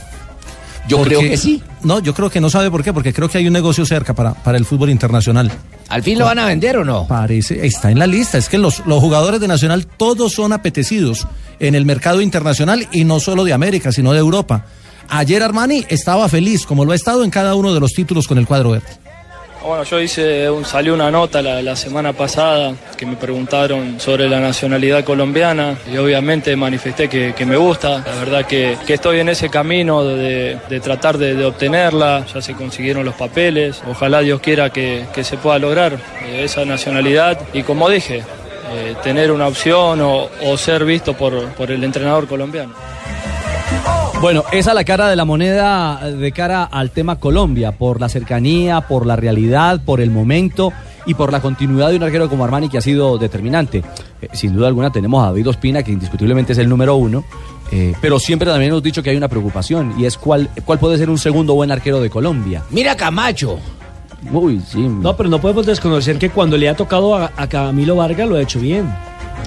[0.87, 1.63] Yo creo que sí.
[1.83, 4.13] No, yo creo que no sabe por qué, porque creo que hay un negocio cerca
[4.13, 5.49] para, para el fútbol internacional.
[5.87, 7.07] ¿Al fin lo van a vender o no?
[7.07, 8.37] Parece, está en la lista.
[8.37, 11.27] Es que los, los jugadores de Nacional todos son apetecidos
[11.59, 14.65] en el mercado internacional y no solo de América, sino de Europa.
[15.09, 18.37] Ayer Armani estaba feliz, como lo ha estado en cada uno de los títulos con
[18.37, 18.87] el cuadro verde.
[19.63, 25.05] Bueno, yo hice, salió una nota la, semana pasada que me preguntaron sobre la nacionalidad
[25.05, 28.03] colombiana y obviamente manifesté que, me gusta.
[28.05, 32.25] La verdad que, estoy en ese camino de, tratar de, obtenerla.
[32.33, 33.81] Ya se consiguieron los papeles.
[33.87, 37.39] Ojalá Dios quiera que, se pueda lograr eh, esa nacionalidad.
[37.53, 38.17] Y como dije,
[38.73, 42.73] eh, tener una opción o, ser visto por el entrenador colombiano.
[44.23, 48.07] Bueno, esa es la cara de la moneda de cara al tema Colombia, por la
[48.07, 50.71] cercanía, por la realidad, por el momento
[51.05, 53.83] y por la continuidad de un arquero como Armani que ha sido determinante.
[54.21, 57.25] Eh, sin duda alguna tenemos a David Ospina, que indiscutiblemente es el número uno,
[57.69, 60.97] eh, pero siempre también hemos dicho que hay una preocupación y es cuál, cuál puede
[60.97, 62.63] ser un segundo buen arquero de Colombia.
[62.69, 63.59] Mira Camacho.
[64.31, 64.79] Uy, sí.
[64.79, 68.37] No, pero no podemos desconocer que cuando le ha tocado a, a Camilo Vargas lo
[68.37, 68.89] ha hecho bien.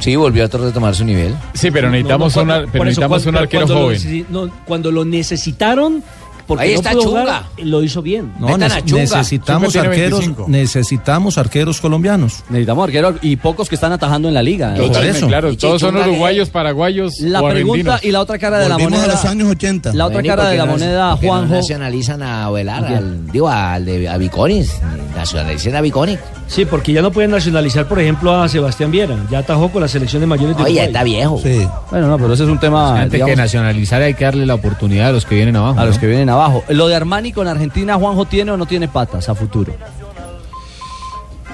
[0.00, 1.34] Sí, volvió a retomar su nivel.
[1.54, 4.26] Sí, pero necesitamos, No, no, una- pero eso, necesitamos cuando- un arquero cuando joven.
[4.28, 6.02] no, cuando lo necesitaron,
[6.46, 7.04] porque Ahí está Chunga.
[7.22, 8.32] jugar, lo hizo bien.
[8.38, 10.44] No, nece- necesitamos Chunga arqueros, 25.
[10.48, 12.44] necesitamos arqueros colombianos.
[12.50, 14.76] Necesitamos arqueros y pocos que están atajando en la liga.
[14.76, 15.12] ¿eh?
[15.26, 19.04] Claro, todos son uruguayos, paraguayos La o pregunta y la otra cara de la moneda.
[19.04, 19.92] a los años 80.
[19.92, 21.54] La otra Bueno, ¿y cara de la moneda, no Juanjo.
[21.54, 22.98] nacionalizan a Ovelar, ¿A quién?
[22.98, 24.70] al, digo, al de a Viconis,
[25.16, 26.20] nacionalicen a Viconis.
[26.48, 29.16] Sí, porque ya no pueden nacionalizar, por ejemplo, a Sebastián Viera.
[29.30, 30.86] Ya atajó con la selección de mayores de Oye, Uruguay.
[30.86, 31.40] está viejo.
[31.42, 31.66] Sí.
[31.90, 32.94] Bueno, no, pero ese es un tema.
[33.00, 35.80] Antes digamos, que nacionalizar hay que darle la oportunidad a los que vienen abajo.
[35.80, 36.62] a los que vienen abajo.
[36.68, 39.74] Lo de Armani con Argentina, Juanjo, ¿tiene o no tiene patas a futuro?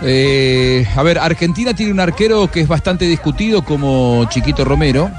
[0.05, 5.11] Eh, a ver, Argentina tiene un arquero que es bastante discutido como Chiquito Romero.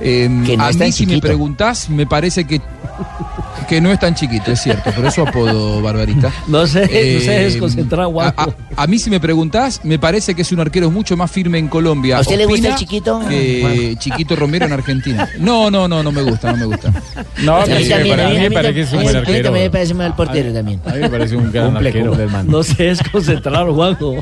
[0.00, 2.60] Eh, Que no a mí si me preguntás, me parece que,
[3.68, 6.32] que no es tan chiquito, es cierto, por eso apodo Barbarita.
[6.46, 8.40] No se, no se Eh, desconcentra, a, Juanjo.
[8.76, 11.58] a- a mí si me preguntás, me parece que es un arquero mucho más firme
[11.58, 12.18] en Colombia.
[12.18, 13.20] ¿A usted le gusta el chiquito?
[13.28, 15.28] Que Chiquito Romero en Argentina.
[15.38, 16.92] No, no, no, no me gusta, no me gusta.
[17.42, 18.92] No, A a mí mí me también, a a mí mí parece que es a
[18.92, 19.52] un mí buen arquero.
[19.52, 20.80] me parece mal portero también.
[20.86, 22.10] A mí me parece un gran Cumple, arquero.
[22.12, 22.42] cumple.
[22.44, 24.14] No se desconcentraron, Juanjo.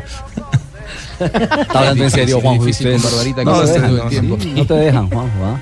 [1.19, 2.65] Está hablando en serio, Juanjo.
[2.65, 4.37] difícil ustedes- con Barbarita, que no, se dejan, todo el no, tiempo.
[4.41, 5.45] sí, no te dejan, Juanjo.
[5.45, 5.61] ¿ah?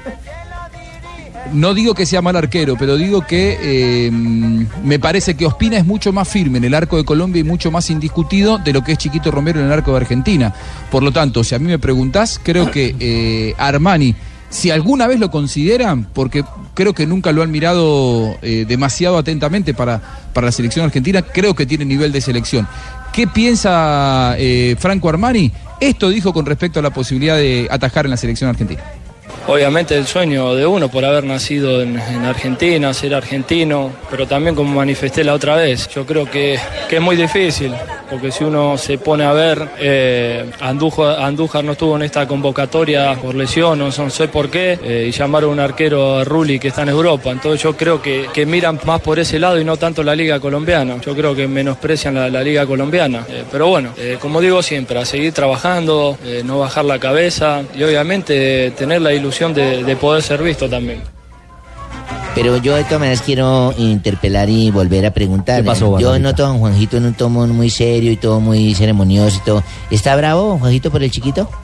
[1.55, 5.87] No digo que sea mal arquero, pero digo que eh, me parece que Ospina es
[5.87, 8.93] mucho más firme en el arco de Colombia y mucho más indiscutido de lo que
[8.93, 10.53] es Chiquito Romero en el arco de Argentina.
[10.90, 14.17] Por lo tanto, si a mí me preguntás, creo que eh, Armani,
[14.51, 19.75] si alguna vez lo consideran, porque creo que nunca lo han mirado eh, demasiado atentamente
[19.75, 22.67] para, para la selección argentina, creo que tiene nivel de selección.
[23.12, 25.53] ¿Qué piensa eh, Franco Armani?
[25.79, 28.83] Esto dijo con respecto a la posibilidad de atajar en la selección argentina.
[29.47, 34.55] Obviamente el sueño de uno por haber nacido en, en Argentina, ser argentino, pero también
[34.55, 36.59] como manifesté la otra vez, yo creo que,
[36.89, 37.73] que es muy difícil,
[38.09, 43.35] porque si uno se pone a ver, eh, Andújar, no estuvo en esta convocatoria por
[43.35, 46.83] lesión, no sé por qué, eh, y llamaron a un arquero a Rulli que está
[46.83, 50.03] en Europa, entonces yo creo que, que miran más por ese lado y no tanto
[50.03, 54.17] la liga colombiana, yo creo que menosprecian la, la liga colombiana, Eh, pero bueno, eh,
[54.21, 59.55] como digo siempre, a seguir trabajando, no bajar la cabeza y obviamente tener la ilusión
[59.55, 61.00] de, de poder ser visto también.
[62.35, 65.61] Pero yo de todas maneras quiero interpelar y volver a preguntar.
[65.62, 68.74] ¿Qué pasó, yo noto a don Juanjito en un tono muy serio y todo muy
[68.74, 69.62] ceremonioso y todo.
[69.90, 71.48] ¿Está bravo don Juanjito por el chiquito?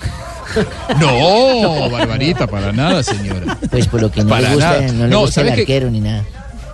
[0.98, 3.56] No, Barbarita, para nada, señora.
[3.70, 4.92] Pues por lo que no Para le gusta, nada.
[4.92, 6.24] no le No, gusta el arquero ni nada.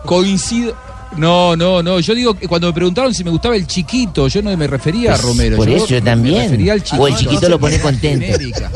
[0.05, 0.75] Coincido.
[1.17, 2.01] No, no, no.
[2.01, 5.11] Yo digo que cuando me preguntaron si me gustaba el chiquito, yo no me refería
[5.11, 5.57] Pues, a Romero.
[5.59, 6.43] por eso yo me también.
[6.45, 8.25] refería al O el chiquito lo pone contento.
[8.27, 8.71] genérica.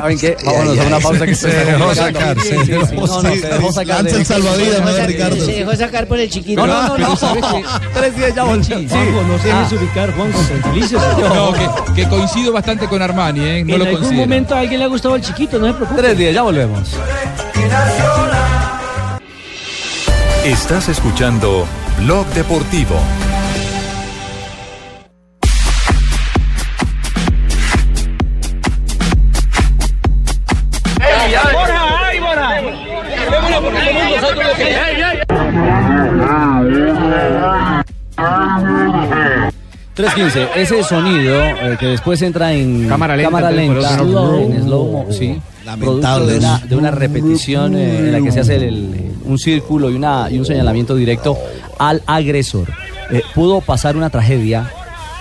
[0.00, 0.36] ¿Saben qué?
[0.44, 3.96] Vámonos a una pausa que Se dejó sacar, se dejó sacar.
[4.04, 5.44] Lanza el salvavidas, ¿no, Ricardo?
[5.44, 6.66] Se dejó sacar por el chiquito.
[6.66, 7.16] No, no, no, no.
[7.94, 8.64] Tres días ya volví.
[8.64, 10.96] Juanjo, no se dejes ubicar, Juanjo, tranquilícese.
[11.20, 13.64] No, que, que coincido bastante con Armani, ¿eh?
[13.64, 14.20] No en lo algún considero.
[14.26, 16.00] momento a alguien le ha gustado el chiquito, no se preocupe.
[16.00, 16.88] Tres días, ya volvemos.
[20.44, 21.66] Estás escuchando
[21.98, 22.96] Blog Deportivo.
[40.02, 44.38] 3.15, ese sonido eh, que después entra en Cámara lenta, cámara entonces, lenta, por eso-
[44.52, 46.66] en slow-mo, sí, Lamentable producto de una, eso.
[46.66, 50.28] de una repetición eh, en la que se hace el- el- un círculo y, una,
[50.30, 51.36] y un señalamiento directo
[51.78, 52.68] al agresor.
[53.10, 54.70] Eh, pudo pasar una tragedia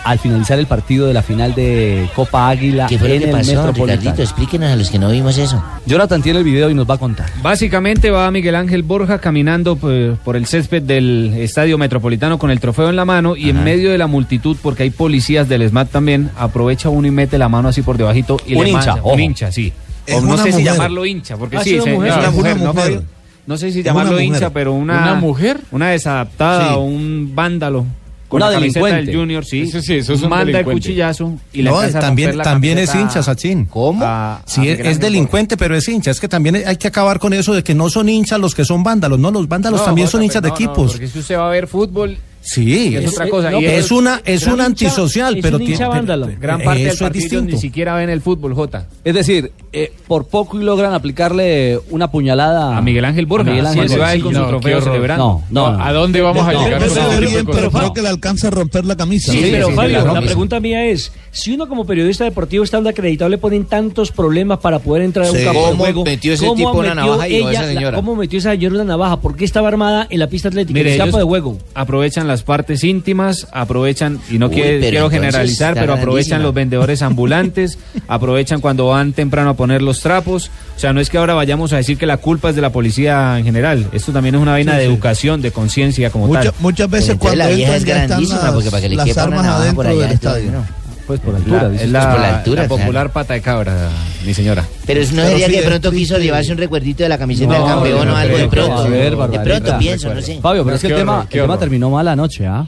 [0.04, 3.26] al finalizar el partido de la final de Copa Águila ¿Qué fue lo en que
[3.28, 4.00] el pasó, Metropolitano.
[4.02, 4.24] Ricardito?
[4.24, 5.64] Explíquenos a los que no vimos eso.
[5.86, 7.30] Jonathan tiene el video y nos va a contar.
[7.42, 12.60] Básicamente va Miguel Ángel Borja caminando pues, por el césped del Estadio Metropolitano con el
[12.60, 15.90] trofeo en la mano y en medio de la multitud, porque hay policías del SMAT
[15.92, 19.02] también, aprovecha uno y mete la mano así por debajito y Un le hincha, manda-
[19.04, 19.14] ojo.
[19.14, 19.72] un hincha, sí.
[20.06, 22.10] Es O no sé si llamarlo hincha, porque Ah, sí, es mujer.
[22.10, 23.04] es una Es una mujer, ¿no?
[23.46, 25.60] No sé si llamarlo hincha, pero una ¿Una mujer?
[25.72, 26.74] una desadaptada Sí.
[26.76, 27.86] o un vándalo.
[28.30, 29.62] Con Una la camiseta del Junior, sí.
[29.62, 33.66] Eso sí, eso es un Manda el cuchillazo y No, también, también es hincha, Sachin.
[33.66, 34.06] ¿Cómo?
[34.06, 36.12] a- Sí, a es, Ángel delincuente, pero es hincha.
[36.12, 38.64] Es que también hay que acabar con eso de que no son hinchas los que
[38.66, 39.18] son vándalos.
[39.20, 40.92] No, los vándalos No, también Jota, son hinchas de no, no, equipos.
[40.92, 43.52] porque es que usted va a ver fútbol Sí, es es, otra cosa.
[43.52, 46.30] no, y es una es un antisocial, es pero un tiene- vándalo.
[46.40, 47.52] gran parte del eso es partido distinto.
[47.56, 48.88] ni siquiera ven el fútbol, Jota.
[49.04, 53.48] Es decir, eh, por poco y logran aplicarle una puñalada A Miguel Ángel Borja.
[53.50, 54.14] a Miguel Ángel Sí, se va Borja.
[54.16, 55.42] él con su No, trofeo celebrando.
[55.52, 55.66] No.
[55.68, 57.20] ¿A dónde vamos a llegar?
[57.20, 59.32] bien, pero creo que le alcanza a romper la camisa.
[59.32, 63.38] Sí, pero Fabio, la pregunta mía es, si uno como periodista deportivo estando acreditado le
[63.38, 65.44] ponen tantos problemas para poder entrar a un Sí.
[65.44, 67.92] campo de ¿Cómo juego, metió ese ¿cómo tipo una metió navaja y esa señora?
[67.92, 69.18] la- ¿Cómo metió esa señora una navaja?
[69.22, 71.58] ¿Por qué estaba armada en la pista atlética, Mire, en el campo de juego?
[71.76, 76.40] aprovechan las partes íntimas, aprovechan, y no Uy, quiere- pero quiero generalizar, pero aprovechan grandísima.
[76.44, 80.50] los vendedores ambulantes, aprovechan cuando van temprano a poner los trapos.
[80.76, 82.72] O sea, no es que ahora vayamos a decir que la culpa es de la
[82.72, 83.88] policía en general.
[83.92, 86.54] Esto también es una vaina de educación, de conciencia como tal.
[86.60, 89.82] muchas veces cuando la vieja es grandísima, las, porque para que le las armas adentro
[89.90, 90.52] allá, del estadio.
[90.52, 90.79] no.
[91.10, 91.90] Pues por La- altura, es dices.
[91.90, 93.12] la, Pues por la altura, la popular claro.
[93.14, 93.90] pata de cabra,
[94.24, 94.64] mi señora.
[94.86, 97.74] Pero no sería que de pronto quiso llevarse un recuerdito de la camiseta No, del
[97.74, 98.84] campeón no o algo de pronto.
[98.88, 100.40] de pronto pienso, no sé.
[100.40, 102.68] Fabio, pero es que el tema, el tema terminó mal anoche, ¿ah?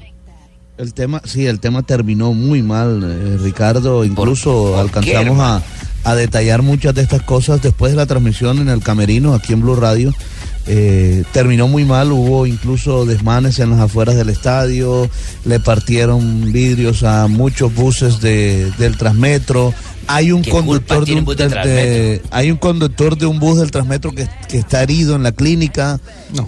[0.79, 4.03] El tema, sí, el tema terminó muy mal, eh, Ricardo.
[4.03, 5.61] Incluso alcanzamos a,
[6.03, 9.61] a detallar muchas de estas cosas después de la transmisión en el camerino aquí en
[9.61, 10.11] Blue Radio.
[10.67, 15.09] Eh, terminó muy mal, hubo incluso desmanes en las afueras del estadio,
[15.45, 19.73] le partieron vidrios a muchos buses de, del Transmetro.
[20.15, 23.25] Hay un ¿Qué culpa conductor de un, bus del de- de- hay un conductor de
[23.25, 25.99] un bus del Transmetro que, que está herido en la clínica.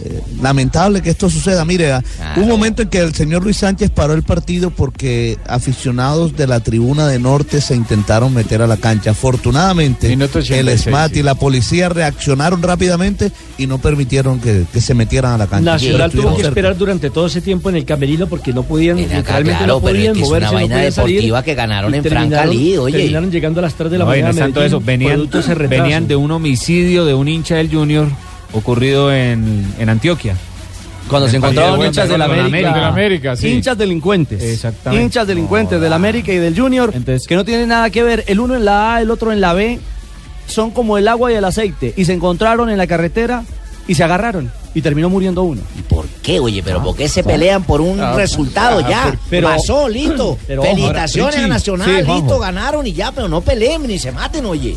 [0.06, 1.65] Eh, lamentable que esto suceda.
[1.65, 2.34] Mire, ah, Claro.
[2.41, 6.47] hubo un momento en que el señor Luis Sánchez paró el partido porque aficionados de
[6.47, 9.12] la tribuna de norte se intentaron meter a la cancha.
[9.12, 11.19] Afortunadamente, el 86, SMAT sí.
[11.19, 15.71] y la policía reaccionaron rápidamente y no permitieron que, que se metieran a la cancha.
[15.73, 16.47] Nacional tuvo que cerca.
[16.49, 20.12] esperar durante todo ese tiempo en el camerino porque no podían, acá, claro, no moverse,
[20.12, 21.15] una no vaina podían salir.
[21.15, 22.97] deportiva que ganaron en terminaron- Francalí, oye.
[22.97, 24.32] Terminaron llegando a las 3 de la No, mañana.
[24.34, 28.08] no tanto eso, venían, de venían de un homicidio de un hincha del Junior
[28.54, 30.36] ocurrido en, en Antioquia.
[31.10, 32.46] Cuando se En encontraron de hinchas del América.
[32.46, 32.74] América.
[32.76, 33.48] Del América, sí.
[33.50, 34.42] Hinchas delincuentes.
[34.42, 35.04] Exactamente.
[35.04, 36.94] Hinchas delincuentes del América y del Junior.
[37.28, 38.24] que no tienen nada que ver.
[38.28, 39.80] El uno en la A, el otro en la B.
[40.48, 41.94] Son como el agua y el aceite.
[41.98, 43.44] Y se encontraron en la carretera
[43.88, 44.52] y se agarraron.
[44.76, 45.62] Y terminó muriendo uno.
[45.88, 46.64] ¿Por qué, oye?
[46.64, 49.20] ¿Pero por qué se pelean por un Ah, resultado ah, ya?
[49.30, 50.38] pero- Pasó, listo.
[50.48, 54.12] pero, Felicitaciones ahora, a Nacional, sí, listo, ganaron y ya, pero no peleen ni se
[54.12, 54.76] maten, oye.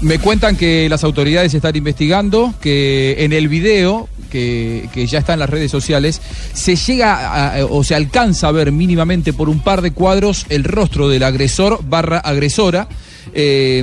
[0.00, 5.32] Me cuentan que las autoridades están investigando, que en el video, que, que ya está
[5.32, 6.20] en las redes sociales,
[6.52, 10.64] se llega a- o se alcanza a ver mínimamente por un par de cuadros el
[10.64, 12.88] rostro del agresor barra agresora.
[13.34, 13.82] Eh,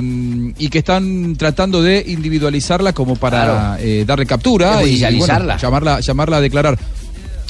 [0.58, 3.76] y que están tratando de individualizarla como para Claro.
[3.80, 6.78] eh, darle captura y, y, bueno, llamarla, llamarla a declarar.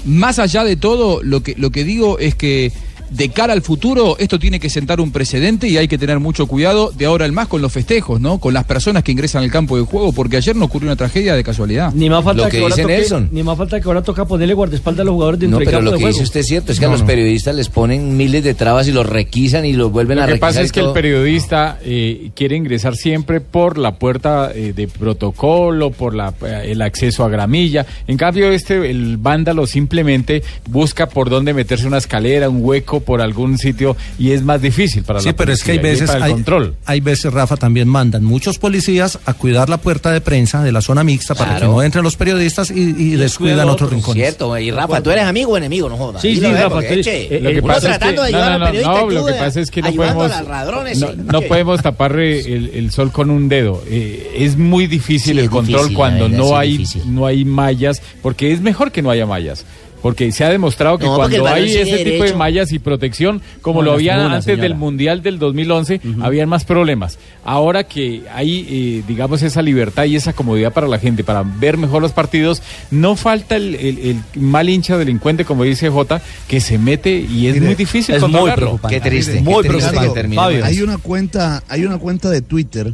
[0.05, 2.73] Más allá de todo, lo que, lo que digo es que
[3.15, 6.47] de cara al futuro, esto tiene que sentar un precedente y hay que tener mucho
[6.47, 8.39] cuidado de ahora en más con los festejos, ¿no?
[8.39, 11.35] Con las personas que ingresan al campo de juego, porque ayer no ocurrió una tragedia
[11.37, 11.93] de casualidad.
[11.95, 13.29] Ni más falta Lo que ahora dice toque- Nelson.
[13.33, 15.79] Ni más falta que ahora toca ponerle guardaespaldas a los jugadores dentro No, del pero
[15.79, 16.13] campo lo de que juego.
[16.15, 17.07] dice usted es cierto, es que No, a los no.
[17.07, 20.33] periodistas les ponen miles de trabas y los requisan y los vuelven a Lo que
[20.33, 20.49] requisar.
[20.51, 20.95] pasa es que el todo.
[20.95, 26.83] periodista eh, quiere ingresar siempre por la puerta eh, de protocolo, por la, eh, el
[26.83, 27.87] acceso a gramilla.
[28.07, 33.21] En cambio, este, el vándalo simplemente busca por dónde meterse una escalera, un hueco por
[33.21, 36.11] algún sitio y es más difícil para Sí, la pero es que hay y veces,
[36.11, 36.75] hay, control.
[36.87, 40.81] hay veces, Rafa, también mandan muchos policías a cuidar la puerta de prensa de la
[40.81, 44.23] zona mixta para que no entren los periodistas y, y descuidan otros rincones.
[44.23, 45.89] Cierto, y Rafa, ¿tú eres amigo o enemigo?
[45.89, 46.23] No jodas.
[46.23, 48.23] Sí, sí, eh, Rafa, porque, tú eres- eche, eh, lo que uno pasa es tratando
[48.23, 50.99] que- de no, no, y lo que pasa es que no podemos- a los ladrones.
[51.01, 51.15] No, sí.
[51.33, 53.83] no podemos tapar eh, el, el sol con un dedo.
[53.89, 57.03] Eh, es muy difícil Sí, el es control difícil, cuando verdad, no hay difícil.
[57.15, 59.65] no hay mallas, porque es mejor que no haya mallas.
[60.05, 63.81] Porque se ha demostrado que No, cuando hay ese tipo de mallas y protección, como
[63.81, 64.75] lo había antes del.
[64.75, 67.19] Mundial del 2011, habían más problemas.
[67.43, 71.79] Ahora que hay, eh, digamos, esa libertad y esa comodidad para la gente, para ver
[71.79, 73.99] mejor los partidos, no falta el, el-
[74.35, 78.15] el mal hincha delincuente, como dice Jota, que se mete y es Mire, muy difícil
[78.15, 78.95] es muy preocupante.
[78.97, 79.41] Qué triste.
[79.41, 80.09] Muy qué triste preocupante.
[80.09, 80.63] que termine.
[80.65, 82.93] Hay una cuenta, hay una cuenta de Twitter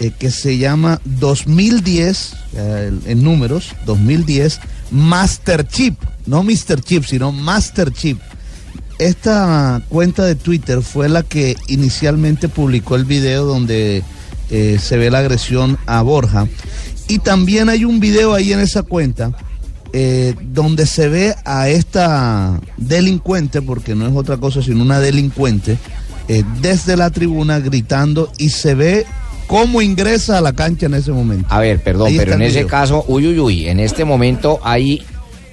[0.00, 6.80] eh, que se llama 2010 eh, en números 2010 Master Chip, no Mr.
[6.82, 8.18] Chip, sino Master Chip.
[8.98, 14.02] Esta cuenta de Twitter fue la que inicialmente publicó el video donde
[14.50, 16.46] eh, se ve la agresión a Borja.
[17.08, 19.32] Y también hay un video ahí en esa cuenta
[19.92, 25.76] eh, donde se ve a esta delincuente, porque no es otra cosa sino una delincuente,
[26.28, 29.04] eh, desde la tribuna gritando y se ve
[29.46, 31.46] cómo ingresa a la cancha en ese momento.
[31.50, 35.02] A ver, perdón, pero en ese caso, uy, uy, uy, en este momento hay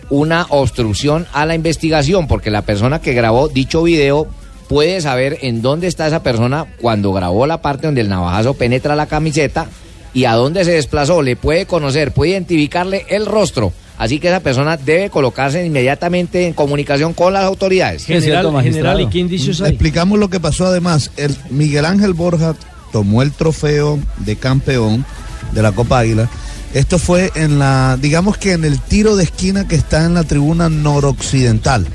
[0.10, 4.28] una obstrucción a la investigación, porque la persona que grabó dicho video
[4.68, 8.96] puede saber en dónde está esa persona cuando grabó la parte donde el navajazo penetra
[8.96, 9.68] la camiseta
[10.14, 13.74] y a dónde se desplazó, le puede conocer, puede identificarle el rostro.
[13.98, 18.06] Así que esa persona debe colocarse inmediatamente en comunicación con las autoridades.
[18.06, 19.72] General, general, ¿y qué indicios hay?
[19.72, 21.12] Explicamos lo que pasó además.
[21.18, 22.56] El Miguel Ángel Borja
[22.94, 25.06] tomó el trofeo de campeón
[25.52, 26.30] de la Copa Águila.
[26.74, 30.24] Esto fue en la, digamos que en el tiro de esquina que está en la
[30.24, 31.88] tribuna noroccidental.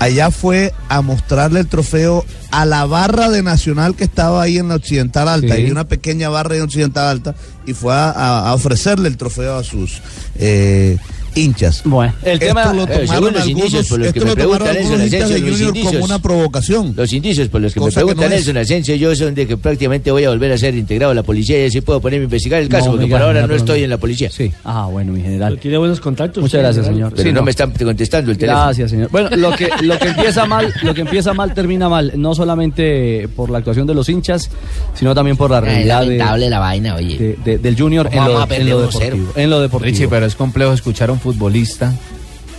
[0.00, 4.68] Allá fue a mostrarle el trofeo a la barra de Nacional que estaba ahí en
[4.68, 5.54] la Occidental Alta.
[5.54, 5.62] Sí.
[5.64, 7.34] Hay una pequeña barra en Occidental Alta
[7.66, 10.00] y fue a, a- a ofrecerle el trofeo a sus
[10.38, 10.96] eh,
[11.34, 11.82] hinchas.
[11.84, 14.68] Bueno, el Esto tema- lo Eh, tomaron los algunos, indicios por los que me preguntan,
[14.68, 15.92] algunos es hinchas de los Junior indicios.
[15.92, 16.92] como una provocación.
[16.96, 18.46] Los indicios por los que me preguntan no es.
[18.46, 21.22] Nelson Asensio yo son de que prácticamente voy a volver a ser integrado a la
[21.22, 23.82] policía y así puedo ponerme a investigar el caso, No, porque por ahora no estoy
[23.84, 24.30] en la policía.
[24.30, 24.52] Sí.
[24.64, 25.58] Ah, bueno, mi general.
[25.58, 26.42] Tiene buenos contactos.
[26.42, 27.10] Muchas gracias, señor.
[27.10, 27.44] Pero Sí, no no.
[27.44, 28.64] me están contestando el teléfono.
[28.64, 29.10] Gracias, señor.
[29.10, 33.28] Bueno, lo que, lo que empieza mal, lo que empieza mal termina mal, no solamente
[33.36, 34.50] por la actuación de los hinchas,
[34.94, 37.16] sino también por la es realidad de- lamentable la vaina, oye.
[37.18, 39.00] de- de- del Junior en ¿Cómo lo, vamos a en perder lo 1-0?
[39.16, 39.32] deportivo.
[39.36, 39.90] En lo deportivo.
[39.92, 41.92] Richie, pero es complejo escuchar un futbolista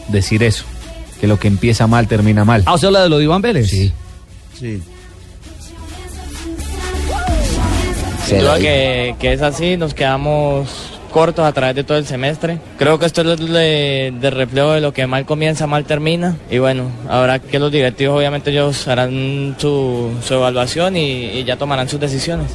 [0.08, 0.64] decir eso,
[1.20, 2.64] que lo que empieza mal termina mal.
[2.66, 3.70] Ah, ¿usted habla de lo de Iván Vélez?
[3.70, 3.92] Sí.
[4.58, 4.82] Sí.
[8.40, 10.70] Duda que, que es así, nos quedamos
[11.12, 12.60] cortos a través de todo el semestre.
[12.78, 16.38] Creo que esto es de, de reflejo de lo que mal comienza, mal termina.
[16.50, 21.58] Y bueno, habrá que los directivos obviamente ellos harán su, su evaluación y, y ya
[21.58, 22.48] tomarán sus decisiones.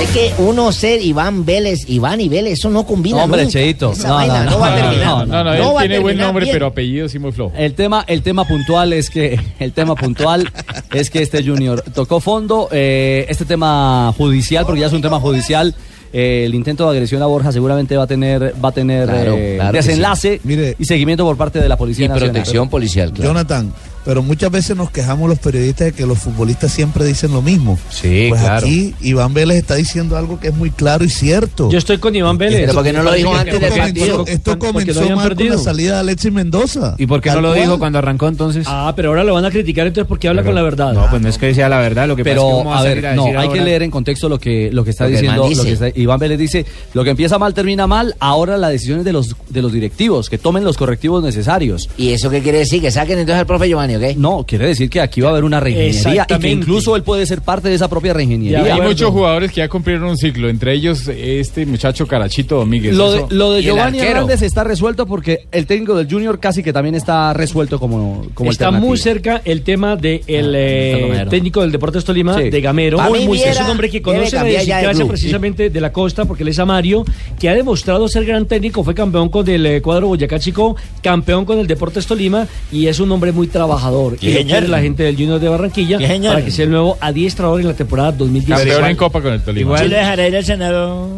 [0.00, 3.52] Es que uno ser Iván Vélez, Iván y Vélez, eso no combina Hombre, nunca.
[3.52, 3.92] Cheito.
[3.92, 5.06] Esa No, vaina no, no, va a terminar.
[5.06, 6.54] no, No, no, él va tiene buen nombre, bien.
[6.56, 7.52] pero apellido sí muy flojo.
[7.56, 10.50] El tema, el tema puntual es que el tema puntual
[10.92, 12.68] es que este Junior tocó fondo.
[12.72, 15.74] eh, este tema judicial, porque ya es un tema judicial.
[16.12, 19.34] eh, el intento de agresión a Borja seguramente va a tener va a tener Claro,
[19.36, 20.40] eh, claro desenlace
[20.78, 22.32] y seguimiento por parte de la policía Y nacional.
[22.32, 23.30] protección policial, claro.
[23.30, 23.72] Jonathan,
[24.04, 27.78] pero muchas veces nos quejamos los periodistas de que los futbolistas siempre dicen lo mismo.
[27.90, 28.66] Sí, pues claro.
[28.66, 31.70] aquí Iván Vélez está diciendo algo que es muy claro y cierto.
[31.70, 32.60] Yo estoy con Iván Vélez.
[32.60, 34.16] Pero ¿por qué no lo dijo Porque- antes del porque- partido?
[34.18, 36.94] porque- Esto porque no comenzó mal con la salida de Alexis Mendoza.
[36.98, 37.60] ¿Y por qué no lo cual.
[37.60, 38.66] dijo cuando arrancó entonces?
[38.68, 40.92] Ah, pero ahora lo van a criticar entonces porque habla Pero- con la verdad.
[40.92, 42.82] No, pues no es que sea la verdad, lo que pasa es que Pero, a
[42.82, 45.42] ver, no, hay que leer en contexto lo que, lo que está Lo diciendo.
[45.42, 45.86] man lo que dice.
[45.86, 49.12] está- Iván Vélez dice, lo que empieza mal termina mal, ahora la decisión es de
[49.12, 51.88] los, de los directivos, que tomen los correctivos necesarios.
[51.96, 52.80] ¿Y eso qué quiere decir?
[52.82, 54.16] ¿Que saquen entonces al profe Giovanni, ok?
[54.16, 57.26] No, quiere decir que aquí va a haber una reingeniería y que incluso él puede
[57.26, 58.74] ser parte de esa propia Ya, reingeniería.
[58.74, 62.94] Hay muchos jugadores que ya cumplieron un ciclo, entre ellos este muchacho Carachito Domínguez.
[62.94, 63.98] Lo de, lo de Giovanni.
[64.00, 68.50] Hernández está resuelto porque el técnico del Junior casi que también está resuelto como, como
[68.50, 71.30] Está muy cerca el tema del está Romero.
[71.30, 72.50] técnico del Deportes Tolima, Sí.
[72.50, 72.98] de Gamero.
[72.98, 76.58] Muy, es un hombre que conoce la de precisamente de la costa, porque él es
[76.58, 77.04] Amario,
[77.38, 81.44] que ha demostrado ser gran técnico, fue campeón con el eh, cuadro Boyacá Chico, campeón
[81.44, 83.83] con el Deportes Tolima, y es un hombre muy trabajador.
[84.20, 85.98] Y quiere la gente del Junior de Barranquilla
[86.32, 88.58] para que sea el nuevo adiestrador en la temporada 2016.
[88.68, 89.60] Campeón en Copa con el Tolima.
[89.60, 91.08] Igual- ¿Sí lo dejará ir al senador?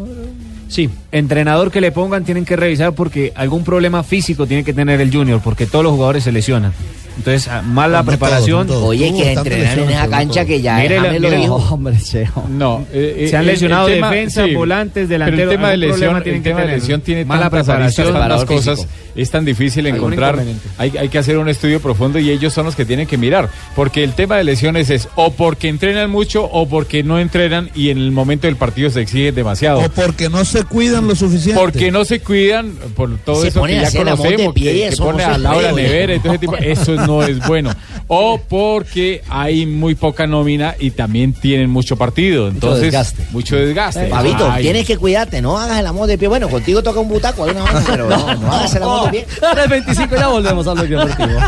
[0.68, 0.90] Sí.
[1.12, 5.12] Entrenador que le pongan tienen que revisar porque algún problema físico tiene que tener el
[5.12, 6.72] Junior, porque todos los jugadores se lesionan.
[7.16, 8.66] Entonces, ah, mala No, preparación.
[8.66, 8.90] todos, todos.
[8.90, 10.46] Oye, que entrenar en esa cancha todos.
[10.46, 11.54] que ya James lo mírele- dijo.
[11.70, 12.28] Hombre, Cheo.
[12.50, 15.98] No, eh, Se han el- lesionado tema- defensa, volantes, Pero delanteros, el tema de lesión,
[15.98, 16.80] tienen el que tema de tener.
[16.80, 18.92] lesión tiene Mala preparación, tantas cosas, físico.
[19.16, 20.38] es tan difícil encontrar.
[20.78, 23.48] Hay, hay que hacer un estudio profundo y ellos son los que tienen que mirar,
[23.74, 27.90] porque el tema de lesiones es o porque entrenan mucho o porque no entrenan y
[27.90, 29.80] en el momento del partido se exige demasiado.
[29.80, 31.60] O porque no se cuidan lo suficiente.
[31.60, 35.04] Porque no se cuidan por todo Se eso que ya conocemos, pie, que, que eso
[35.04, 37.70] pone al lado de la nevera y todo ese tipo, eso no es bueno.
[38.08, 43.26] O porque hay muy poca nómina y también tienen mucho partido, entonces desgaste.
[43.32, 44.06] mucho desgaste.
[44.06, 44.62] Eh, Pabito, Ay.
[44.62, 46.28] tienes que cuidarte, no hagas el amor de pie.
[46.28, 49.26] Bueno, contigo toca un butaco, alguna vaina, pero no, no hagas el amor de pie.
[49.40, 51.40] 3.25 ya volvemos al bloque deportivo.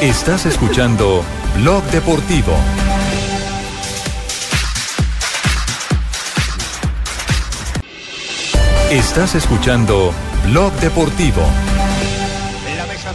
[0.00, 1.24] Estás escuchando
[1.56, 2.52] Blog Deportivo.
[8.90, 10.12] Estás escuchando
[10.46, 11.42] Blog Deportivo.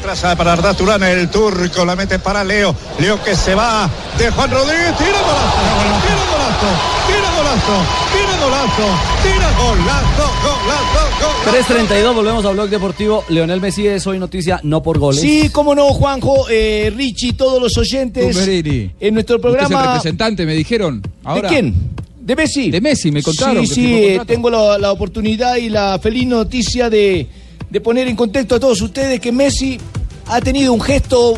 [0.04, 2.76] Atrás para Arda Turán, el turco la mete para Leo.
[3.00, 5.64] Leo que se va de Juan Rodríguez, tira golazo,
[6.04, 6.68] tira golazo,
[7.08, 7.76] tira golazo,
[8.12, 8.88] tira golazo,
[9.24, 11.04] tira golazo, golazo,
[11.46, 11.88] golazo.
[11.88, 13.24] 3.32, volvemos al blog deportivo.
[13.30, 15.22] Leonel Messi es hoy noticia, no por goles.
[15.22, 18.36] Sí, cómo no, Juanjo, eh, Richie, todos los oyentes.
[18.36, 19.86] En nuestro Usted es el programa.
[19.94, 21.02] representante, me dijeron.
[21.24, 21.76] Ahora, ¿De quién?
[22.20, 22.72] ¿De Messi?
[22.72, 23.66] De Messi, me contaron.
[23.66, 27.26] Sí, sí, eh, tengo la, la oportunidad y la feliz noticia de,
[27.74, 29.80] de poner en contexto a todos ustedes que Messi
[30.28, 31.34] ha tenido un gesto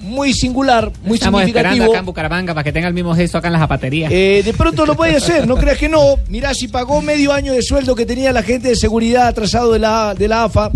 [0.00, 1.92] muy singular, muy Estamos esperando significativo.
[1.92, 4.08] acá en Bucaramanga para que tenga el mismo gesto acá en la zapatería.
[4.10, 6.16] Eh, de pronto lo puede hacer, no creas que no.
[6.30, 9.78] Mirá, si pagó medio año de sueldo que tenía la gente de seguridad atrasado de
[9.80, 10.70] la, de la AFA,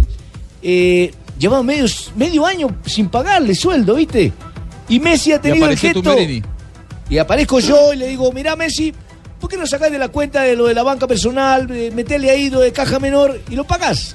[0.63, 1.87] eh, llevaba medio,
[2.17, 4.35] medio año sin pagarle sueldo, ¿viste?
[4.91, 6.15] Y Messi ha tenido el gesto.
[7.09, 8.93] Y aparezco yo y le digo, mirá Messi,
[9.41, 12.29] ¿por qué no sacás de la cuenta de lo de la banca personal, de meterle
[12.31, 14.15] ahí lo de caja menor y lo pagás?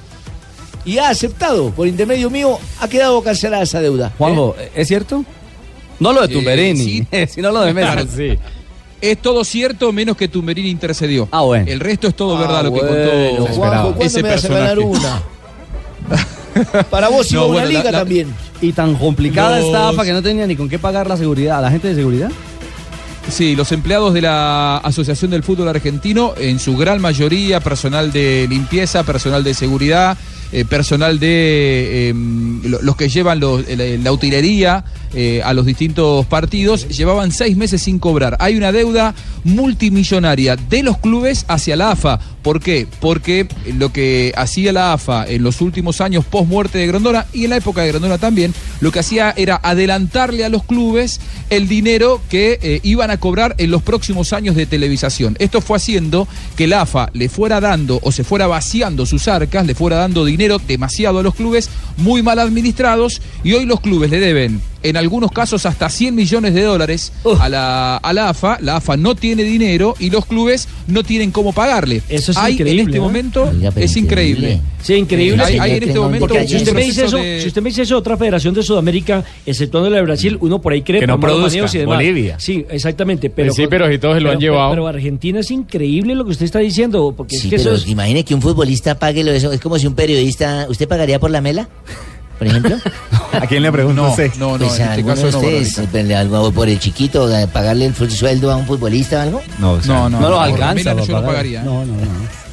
[0.86, 4.12] Y ha aceptado, por intermedio mío, ha quedado cancelada esa deuda.
[4.16, 5.24] Juanjo, ¿es cierto?
[6.00, 7.06] No lo de Eh, Tumberini, sí.
[7.28, 7.92] sino lo de Messi.
[7.92, 8.38] Claro, sí.
[9.00, 11.28] Es todo cierto menos que Tumberini intercedió.
[11.32, 11.66] Ah, bueno.
[11.68, 14.48] El resto es todo Ah, verdad lo que contó Juanjo, ¿cuándo ese me vas a
[14.48, 14.98] ganar personaje.
[14.98, 15.22] una?
[16.90, 18.32] Para vos No, una bueno, liga la- también.
[18.62, 21.58] Y tan complicada Los- esta AFA que no tenía ni con qué pagar la seguridad.
[21.58, 22.30] ¿A la gente de seguridad?
[23.28, 28.46] Sí, los empleados de la Asociación del Fútbol Argentino, en su gran mayoría, personal de
[28.48, 30.16] limpieza, personal de seguridad,
[30.52, 32.14] eh, personal de eh,
[32.64, 34.84] lo- los que llevan los- la, la utilería
[35.14, 38.36] eh, a los distintos partidos, llevaban seis meses sin cobrar.
[38.40, 42.18] Hay una deuda multimillonaria de los clubes hacia la AFA.
[42.42, 42.86] ¿Por qué?
[43.00, 47.44] Porque lo que hacía la AFA en los últimos años post muerte de Grondona y
[47.44, 51.20] en la época de Grondona también, lo que hacía era adelantarle a los clubes
[51.50, 55.34] el dinero que eh, iban a cobrar en los próximos años de televisación.
[55.40, 59.66] Esto fue haciendo que la AFA le fuera dando o se fuera vaciando sus arcas,
[59.66, 60.35] le fuera dando dinero
[60.66, 65.32] demasiado a los clubes, muy mal administrados, y hoy los clubes le deben en algunos
[65.32, 68.58] casos hasta 100 millones de dólares a la, a la AFA.
[68.60, 72.02] La AFA no tiene dinero y los clubes no tienen cómo pagarle.
[72.08, 73.04] Eso es Hay increíble, en este ¿no?
[73.04, 74.52] momento Oiga, es increíble.
[74.52, 74.60] increíble.
[74.82, 75.42] Sí, increíble.
[75.42, 77.70] Hay, hay en este momento Porque si usted, me dice eso, de- si usted me
[77.70, 81.06] dice eso, otra federación de Sudamérica, exceptuando la de Brasil, uno por ahí cree Que
[81.08, 81.96] no produzca, y demás.
[81.96, 82.36] Bolivia.
[82.38, 83.28] Sí, exactamente.
[83.30, 84.70] Pero Sí, pero si todos se lo han pero- llevado.
[84.70, 87.82] Pero Argentina es increíble lo que usted está diciendo, porque Sí, es que pero eso
[87.84, 87.88] es...
[87.90, 89.50] imagine que un futbolista pague lo de eso.
[89.50, 90.66] Es como si un periodista.
[90.68, 91.68] ¿Usted pagaría por la mela?
[92.38, 92.76] Por ejemplo.
[93.32, 94.32] ¿A quién le pregunto No, usted?
[94.36, 95.78] no, no, Pues en a este caso de ustedes,
[96.08, 99.42] eh, algo por el chiquito, eh, pagarle el sueldo a un futbolista o algo.
[99.58, 100.94] No, o sea, No, no, No lo alcanza.
[100.94, 101.26] Para yo no pagar.
[101.30, 101.60] pagaría.
[101.60, 101.64] ¿eh?
[101.64, 102.46] No, no, no.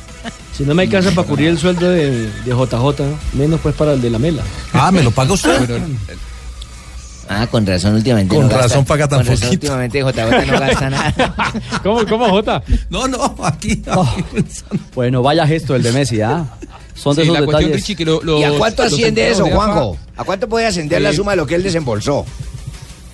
[0.55, 3.03] Si no me alcanza para cubrir el sueldo de, de JJ,
[3.33, 4.43] menos pues para el de la mela.
[4.73, 5.67] Ah, me lo paga usted.
[5.67, 5.85] Bueno,
[7.29, 8.35] Ah, con razón, últimamente.
[8.35, 9.67] Con no gasta- razón paga tan con razón, poquito.
[9.73, 11.13] Últimamente JJ no gasta nada.
[11.83, 12.61] ¿Cómo, cómo, Jota?
[12.89, 13.81] No, no, aquí.
[14.93, 16.45] Bueno, vaya gesto el de Messi, ¿ah?
[16.95, 17.75] Son de sí, esos la cuestión, detalles.
[17.87, 19.97] Richie, que lo- los- ¿Y a cuánto asciende empleados eso, Juanjo?
[20.15, 22.25] ¿A cuánto puede ascender la Eh, suma de lo que él desembolsó?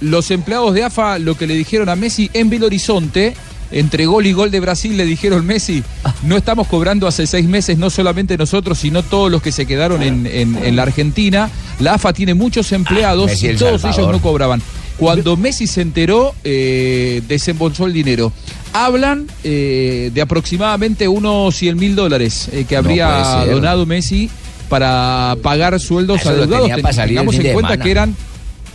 [0.01, 3.33] Los empleados de AFA lo que le dijeron a Messi en Belo Horizonte,
[3.71, 5.83] entre gol y gol de Brasil, le dijeron Messi,
[6.23, 10.01] no estamos cobrando hace seis meses, no solamente nosotros, sino todos los que se quedaron
[10.01, 11.49] en, en- en la Argentina.
[11.79, 14.01] La AFA tiene muchos empleados Messi y El todos Salvador.
[14.01, 14.61] ellos no cobraban.
[14.97, 18.33] Cuando Messi se enteró, eh, desembolsó el dinero.
[18.73, 23.53] Hablan eh, de aproximadamente unos 100 mil dólares eh, que No habría ser.
[23.55, 24.29] donado Messi
[24.69, 26.69] para pagar sueldos Eso adeudados.
[26.69, 27.83] Tengamos en cuenta semana.
[27.83, 28.15] que eran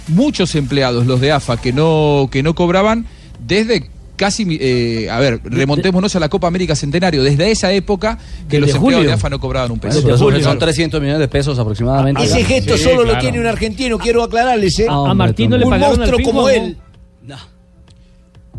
[0.09, 3.07] muchos empleados los de AFA que no, que no cobraban
[3.47, 8.17] desde casi, eh, a ver, remontémonos a la Copa América Centenario, desde esa época
[8.49, 9.09] que Desde los empleados julio.
[9.09, 9.99] de AFA no cobraban un peso.
[10.01, 10.43] Eso, eso julio.
[10.43, 12.23] son 300 millones de pesos aproximadamente.
[12.23, 14.87] Ese gesto Sí, solo lo tiene un argentino, quiero aclararles, ¿eh?
[14.89, 16.77] Ah, a Martín no le pagaron Un al monstruo como como él.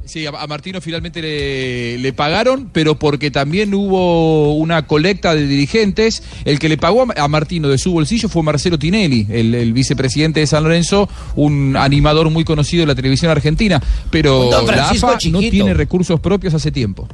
[0.05, 6.21] Sí, a, Martino finalmente le, le pagaron, pero porque también hubo una colecta de dirigentes.
[6.45, 10.39] El que le pagó a, Martino de su bolsillo fue Marcelo Tinelli, el, el vicepresidente
[10.39, 13.81] de San Lorenzo, un animador muy conocido de la televisión argentina.
[14.11, 17.07] Pero la AFA no tiene recursos propios hace tiempo.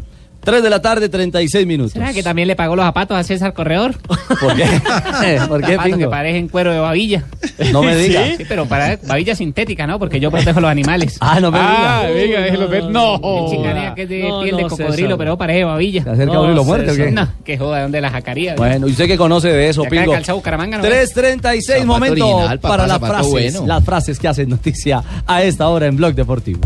[0.43, 1.93] 3 de la tarde, 36 minutos.
[1.93, 3.95] ¿Será que también le pagó los zapatos a César Corredor?
[4.39, 4.65] ¿Por qué?
[5.47, 5.97] ¿Por qué, Pingo?
[5.97, 7.23] que parecen cuero de babilla.
[7.71, 8.23] No me diga.
[8.37, 9.99] Sí, pero para babilla sintética, ¿no?
[9.99, 11.17] Porque yo protejo los animales.
[11.21, 12.13] Ah, no me Ah, diga.
[12.19, 12.83] venga, déjelo ver.
[12.85, 13.19] No.
[13.21, 15.17] Qué chicanea que es de No, piel de cocodrilo, César.
[15.17, 16.03] pero parece babilla.
[16.03, 17.11] ¿Se acerca a abrir los muertos o qué?
[17.11, 18.55] No, que joda, ¿dónde la jacaría?
[18.55, 20.11] Bueno, y usted que conoce de eso, Pingo.
[20.11, 20.83] Calzado Bucaramanga, ¿no?
[20.83, 23.31] 3.36, Zapato momento original, papá, para las frases.
[23.31, 23.63] bueno.
[23.67, 26.61] Las frases que hacen noticia a esta hora en Blog Deportivo.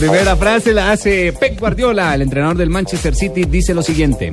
[0.00, 4.32] Primera frase la hace Pep Guardiola, el entrenador del Manchester City, dice lo siguiente.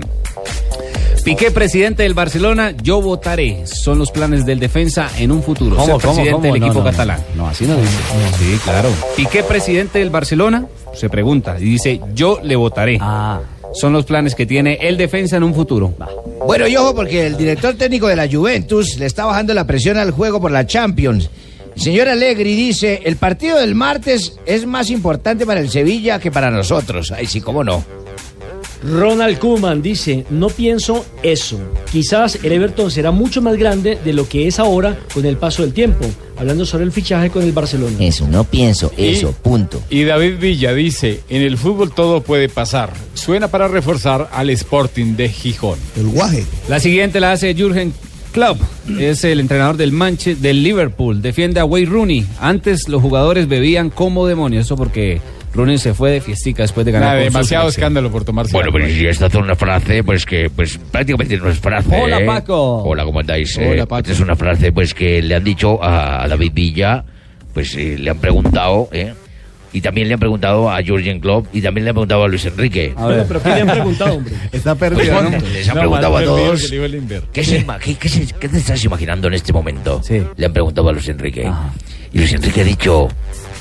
[1.26, 3.68] Piqué, presidente del Barcelona, yo votaré.
[3.68, 5.76] Son los planes del defensa en un futuro.
[5.76, 6.54] ¿Cómo, ser cómo, presidente cómo?
[6.54, 7.20] del No, equipo no, catalán.
[7.36, 7.98] No, así no dice.
[8.40, 8.90] Sí, claro.
[9.18, 12.98] Piqué, presidente del Barcelona, se pregunta y dice, yo le votaré.
[13.02, 13.42] Ah.
[13.74, 15.94] Son los planes que tiene el defensa en un futuro.
[16.46, 19.98] Bueno, y ojo, porque el director técnico de la Juventus le está bajando la presión
[19.98, 21.30] al juego por la Champions.
[21.78, 26.50] Señor Allegri dice, el partido del martes es más importante para el Sevilla que para
[26.50, 27.12] nosotros.
[27.12, 27.84] Ay, sí, cómo no.
[28.84, 31.60] Ronald Koeman dice, no pienso eso.
[31.92, 35.64] Quizás el Everton será mucho más grande de lo que es ahora con el paso
[35.64, 36.06] del tiempo.
[36.38, 37.98] Hablando sobre el fichaje con el Barcelona.
[38.00, 39.82] Eso, no pienso eso, punto.
[39.90, 42.94] Y David Villa dice, en el fútbol todo puede pasar.
[43.16, 45.80] Suena para reforzar al Sporting de Gijón.
[45.96, 46.46] El guaje.
[46.70, 47.92] La siguiente la hace Jürgen
[48.38, 48.62] Klopp,
[49.00, 52.24] es el entrenador del Manchester, del Liverpool, defiende a Wayne Rooney.
[52.40, 55.20] Antes los jugadores bebían como demonios, eso porque
[55.56, 57.18] Rooney se fue de fiestica después de ganar.
[57.18, 58.54] Demasiado escándalo por tomarse.
[58.54, 61.90] Bueno, pero si esta es una frase, pues que pues prácticamente no es frase.
[62.00, 62.26] Hola, ¿eh?
[62.28, 62.84] Paco.
[62.84, 63.58] Hola, ¿cómo andáis?
[63.58, 64.02] Hola, Eh, Paco.
[64.02, 67.04] Esta es una frase pues que le han dicho a David Villa,
[67.56, 69.16] pues eh, le han preguntado, ¿eh?
[69.74, 72.46] Y también le han preguntado a Jurgen Klopp y también le han preguntado a Luis
[72.46, 72.94] Enrique.
[72.96, 73.26] A ver.
[73.28, 74.34] ¿Pero qué le han preguntado, hombre?
[74.52, 75.30] Está perdido, ¿no?
[75.30, 76.62] Les han No, preguntado a todos.
[77.34, 80.02] ¿Qué, se qué- qué se- qué te estás imaginando en este momento?
[80.38, 81.52] Le han preguntado a Luis Enrique.
[82.14, 83.10] Y Luis Enrique ha dicho,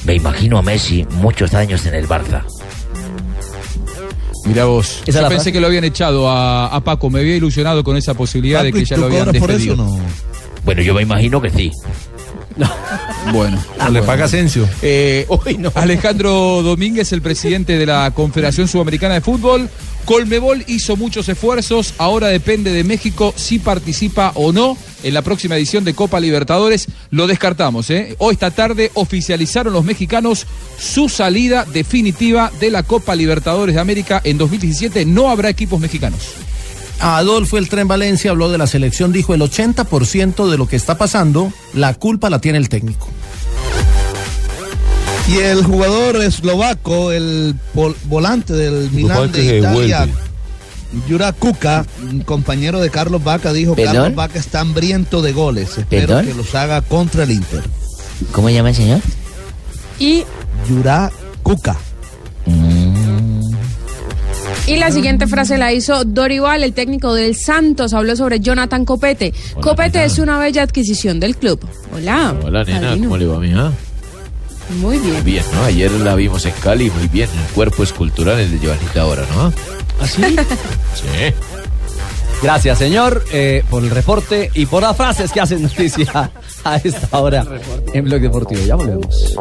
[0.04, 2.42] me imagino a Messi muchos años en el Barça.
[4.46, 5.02] Mira vos.
[5.06, 5.52] ¿Esa es Yo pensé frase?
[5.52, 7.10] que lo habían echado a, a Paco.
[7.10, 9.74] Me había ilusionado con esa posibilidad de que ¿y ya lo habían cobras por despedido.
[9.74, 10.00] eso o
[10.64, 11.72] Bueno, yo me imagino que sí.
[13.32, 13.58] Bueno.
[13.90, 14.68] le paga Asensio.
[14.82, 15.26] Eh,
[15.74, 19.68] Alejandro Domínguez, el presidente de la Confederación Sudamericana de Fútbol.
[20.04, 25.56] Colmebol hizo muchos esfuerzos, ahora depende de México si participa o no en la próxima
[25.56, 26.86] edición de Copa Libertadores.
[27.10, 28.14] Lo descartamos, ¿eh?
[28.18, 30.46] Hoy esta tarde oficializaron los mexicanos
[30.78, 35.04] su salida definitiva de la Copa Libertadores de América en 2017.
[35.06, 36.34] No habrá equipos mexicanos.
[37.00, 40.96] Adolfo El Tren Valencia habló de la selección, dijo el 80% de lo que está
[40.98, 43.08] pasando, la culpa la tiene el técnico.
[45.28, 47.56] Y el jugador eslovaco, el
[48.04, 50.26] volante del Milán que de Italia, vuelve.
[51.08, 53.94] Yura Kuka, un compañero de Carlos Vaca, dijo ¿Perdón?
[53.94, 55.78] Carlos Vaca está hambriento de goles.
[55.78, 56.26] Espero ¿Perdón?
[56.26, 57.62] que los haga contra el Inter.
[58.32, 59.00] ¿Cómo llama el señor?
[59.98, 60.24] Y,
[60.68, 61.10] Yura
[61.42, 61.76] Kuka.
[64.66, 69.32] Y la siguiente frase la hizo Dorival, el técnico del Santos, habló sobre Jonathan Copete.
[69.60, 71.60] Copete es una bella adquisición del club.
[71.94, 72.34] Hola.
[72.42, 72.96] Hola, nena.
[72.96, 73.72] ¿cómo le va, mija?
[74.80, 75.24] Muy bien.
[75.24, 75.62] Bien, ¿no?
[75.62, 77.28] Ayer la vimos en Cali, muy bien.
[77.30, 79.52] El cuerpo escultural, el de Joanita ahora, ¿no?
[80.00, 80.22] ¿Así?
[80.96, 81.34] Sí.
[82.42, 86.30] Gracias, señor, eh, por el reporte y por las frases que hacen noticia
[86.64, 87.44] a esta hora
[87.92, 88.60] en Blog Deportivo.
[88.62, 89.36] Ya volvemos.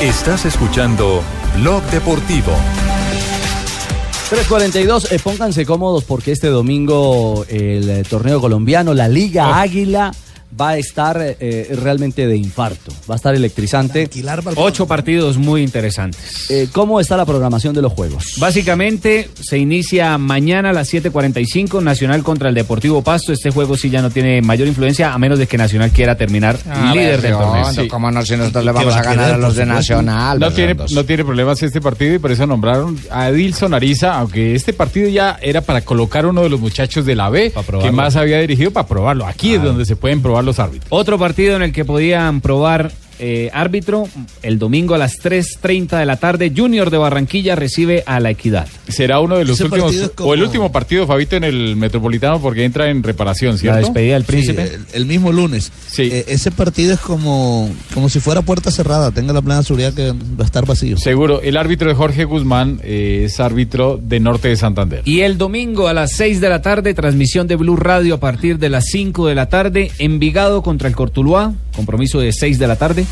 [0.00, 1.22] Estás escuchando
[1.56, 2.52] Blog Deportivo.
[4.32, 10.10] 342, eh, pónganse cómodos porque este domingo el eh, torneo colombiano, la Liga Águila,
[10.60, 12.92] va a estar eh, realmente de infarto.
[13.10, 14.08] Va a estar electrizante.
[14.56, 16.50] Ocho partidos muy interesantes.
[16.50, 18.34] Eh, ¿Cómo está la programación de los juegos?
[18.38, 23.32] Básicamente se inicia mañana a las 7:45 Nacional contra el Deportivo Pasto.
[23.32, 26.58] Este juego sí ya no tiene mayor influencia a menos de que Nacional quiera terminar
[26.92, 27.88] líder ver, del torneo.
[27.88, 28.24] ¿cómo no?
[28.24, 29.66] Si nosotros ¿Y le vamos va a ganar a los de?
[29.66, 30.38] Nacional.
[30.38, 30.92] No tiene, Redondos.
[30.92, 35.08] no tiene problemas este partido y por eso nombraron a Edilson Ariza, aunque este partido
[35.08, 38.70] ya era para colocar uno de los muchachos de la B que más había dirigido
[38.70, 39.26] para probarlo.
[39.26, 40.58] Aquí es donde se pueden probar los.
[40.88, 42.92] Otro partido en el que podían probar
[43.24, 44.08] eh, árbitro
[44.42, 46.52] el domingo a las 3.30 de la tarde.
[46.54, 48.66] Junior de Barranquilla recibe a la Equidad.
[48.88, 52.40] Será uno de los Ese últimos, como- o el último partido, Fabito, en el Metropolitano
[52.40, 53.78] porque entra en reparación, ¿cierto?
[53.78, 55.70] despedida del Sí, el, el mismo lunes.
[55.98, 59.12] Eh, ese partido es como, como si fuera puerta cerrada.
[59.12, 60.96] Tenga la plena seguridad que va a estar vacío.
[60.96, 65.02] Seguro, el árbitro de Jorge Guzmán eh, es árbitro de Norte de Santander.
[65.04, 68.58] Y el domingo a las 6 de la tarde, transmisión de Blue Radio a partir
[68.58, 69.90] de las 5 de la tarde.
[69.98, 73.04] Envigado contra el Cortuluá, compromiso de 6 de la tarde.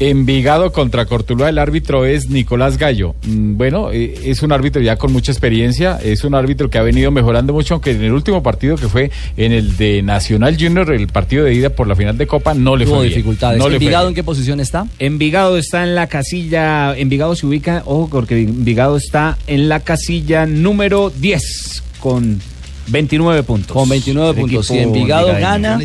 [0.00, 3.16] Envigado contra Cortuluá, el árbitro es Nicolás Gallo.
[3.26, 6.82] Mm, Bueno, eh, es un árbitro ya con mucha experiencia, es un árbitro que ha
[6.82, 10.92] venido mejorando mucho, aunque en el último partido que fue en el de Nacional Junior,
[10.92, 13.14] el partido de ida por la final de Copa, no le Tuvo fue bien.
[13.16, 13.58] dificultades.
[13.58, 14.86] No le fue ¿Envigado en qué posición está?
[15.00, 20.46] Envigado está en la casilla, Envigado se ubica, ojo, porque Envigado está en la casilla
[20.46, 22.40] número 10 con
[22.86, 23.72] 29 puntos.
[23.76, 24.66] Con 29 El puntos.
[24.68, 25.76] Si Envigado gana,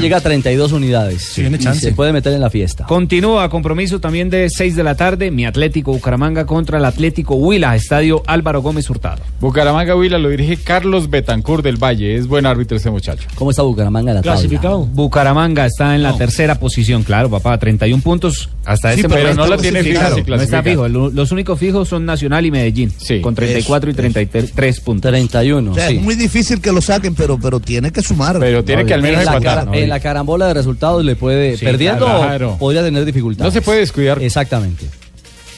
[0.00, 1.32] llega a 32 unidades.
[1.34, 1.80] tiene Y chance.
[1.80, 2.84] se puede meter en la fiesta.
[2.86, 7.74] Continúa compromiso también de 6 de la tarde, mi Atlético Bucaramanga contra el Atlético Huila,
[7.76, 9.22] Estadio Álvaro Gómez Hurtado.
[9.40, 13.26] Bucaramanga Huila lo dirige Carlos Betancourt del Valle, es buen árbitro este muchacho.
[13.34, 14.76] ¿Cómo está Bucaramanga en la tabla?
[14.92, 19.42] Bucaramanga está en la tercera posición, claro, papá, 31 puntos hasta Sí, este pero momento.
[19.44, 20.88] no la tiene fija, Claro, si no está fijo.
[20.88, 25.10] Lo- Los únicos fijos son Nacional y Medellín, con 34 y 33 puntos.
[25.10, 28.38] 31, O sea, es muy difícil que lo saquen, pero, pero tiene que sumar.
[28.38, 29.26] Pero tiene que al menos en
[29.72, 32.56] en la carambola de resultados le puede, Sí, perdiendo, claro.
[32.58, 33.52] podría tener dificultades.
[33.52, 34.22] No se puede descuidar.
[34.22, 34.86] Exactamente.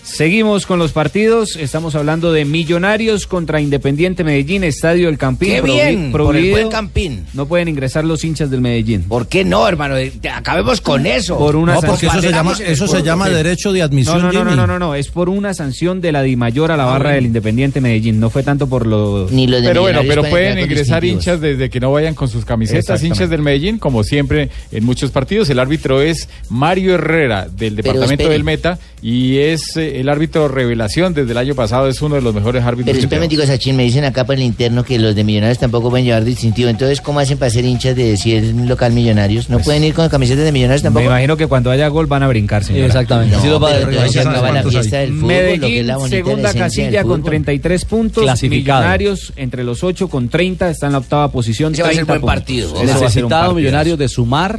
[0.07, 1.57] Seguimos con los partidos.
[1.57, 5.49] Estamos hablando de Millonarios contra Independiente Medellín, Estadio El Campín.
[5.49, 6.13] ¡Qué bien!
[6.13, 7.27] Por el buen Campín.
[7.35, 9.03] No pueden ingresar los hinchas del Medellín.
[9.03, 9.97] ¿Por qué no, hermano?
[9.97, 11.37] Eh, Acabemos con eso.
[11.37, 14.33] Por una No, porque eso se llama, eso se llama derecho de No, admisión, no,
[14.33, 17.11] no, no, no, no, no, es por una sanción de la Dimayor a la barra
[17.11, 18.21] del Independiente Medellín.
[18.21, 19.27] No fue tanto por lo.
[19.29, 23.43] Pero bueno, pero pueden ingresar hinchas desde que no vayan con sus camisetas, hinchas del
[23.43, 25.51] Medellín, como siempre en muchos partidos.
[25.51, 31.15] El árbitro es Mario Herrera, del departamento del Meta, y es eh, el árbitro revelación
[31.15, 32.95] desde el año pasado, es uno de los mejores árbitros.
[32.95, 35.91] Pero espérame, digo, Sachin, me dicen acá por el interno que los de Millonarios tampoco
[35.91, 36.69] pueden llevar distintivo.
[36.69, 39.49] Entonces, ¿cómo hacen para ser hinchas de si es un local Millonarios?
[39.49, 41.07] ¿No pueden ir con camisetas de Millonarios Me tampoco?
[41.07, 42.87] imagino que cuando haya gol van a brincar, señora.
[42.87, 43.37] Exactamente.
[43.37, 44.07] No, Sí, lo va a pero derribar.
[44.07, 47.17] entonces se acaba la fiesta del fútbol, lo que es Medellín, la segunda casilla con
[47.21, 47.31] fútbol.
[47.31, 48.23] 33 puntos.
[48.25, 48.81] Clasificado.
[48.81, 51.73] Millonarios entre los 8 con 30 está en la octava posición.
[51.73, 52.35] Ese va a ser 30 buen puntos.
[52.37, 52.85] partido.
[52.85, 53.55] Necesitado.
[53.55, 54.59] Millonarios de sumar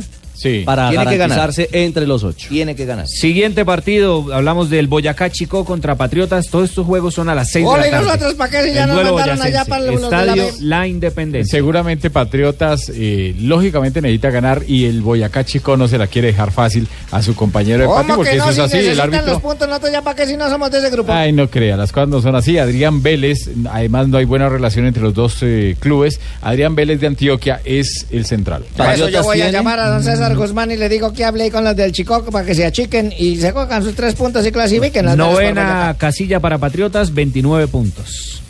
[0.65, 1.37] para Tiene que ganar.
[1.37, 2.47] garantizarse entre los ocho.
[2.49, 3.07] Tiene que ganar.
[3.07, 6.47] Siguiente partido, hablamos del Boyacá Chico contra Patriotas.
[6.47, 8.05] Todos estos juegos son a las 6 de Hola, la ¿y tarde.
[8.05, 10.45] nosotros para qué si ya El nos mandaron allá para los de la Estadio?
[10.61, 11.51] La Independencia.
[11.57, 16.51] Seguramente Patriotas, eh, lógicamente necesita ganar y el Boyacá Chico no se la quiere dejar
[16.51, 18.77] fácil a su compañero de patio ¿Cómo porque que eso es Si así.
[18.87, 21.11] El árbitro los puntos, nosotros ya para qué si no somos de ese grupo.
[21.11, 22.57] Ay, no crea, las cosas no son así.
[22.57, 26.19] Adrián Vélez, además no hay buena relación entre los dos eh, clubes.
[26.41, 28.63] Adrián Vélez de Antioquia es el central.
[28.75, 31.51] Por eso yo voy a llamar a don César Guzmán y le digo que hable
[31.51, 34.51] con los del Chico para que se achiquen y se cojan sus tres puntos y
[34.51, 35.05] clasifiquen.
[35.05, 38.41] las Novena casilla para Patriotas, 29 puntos.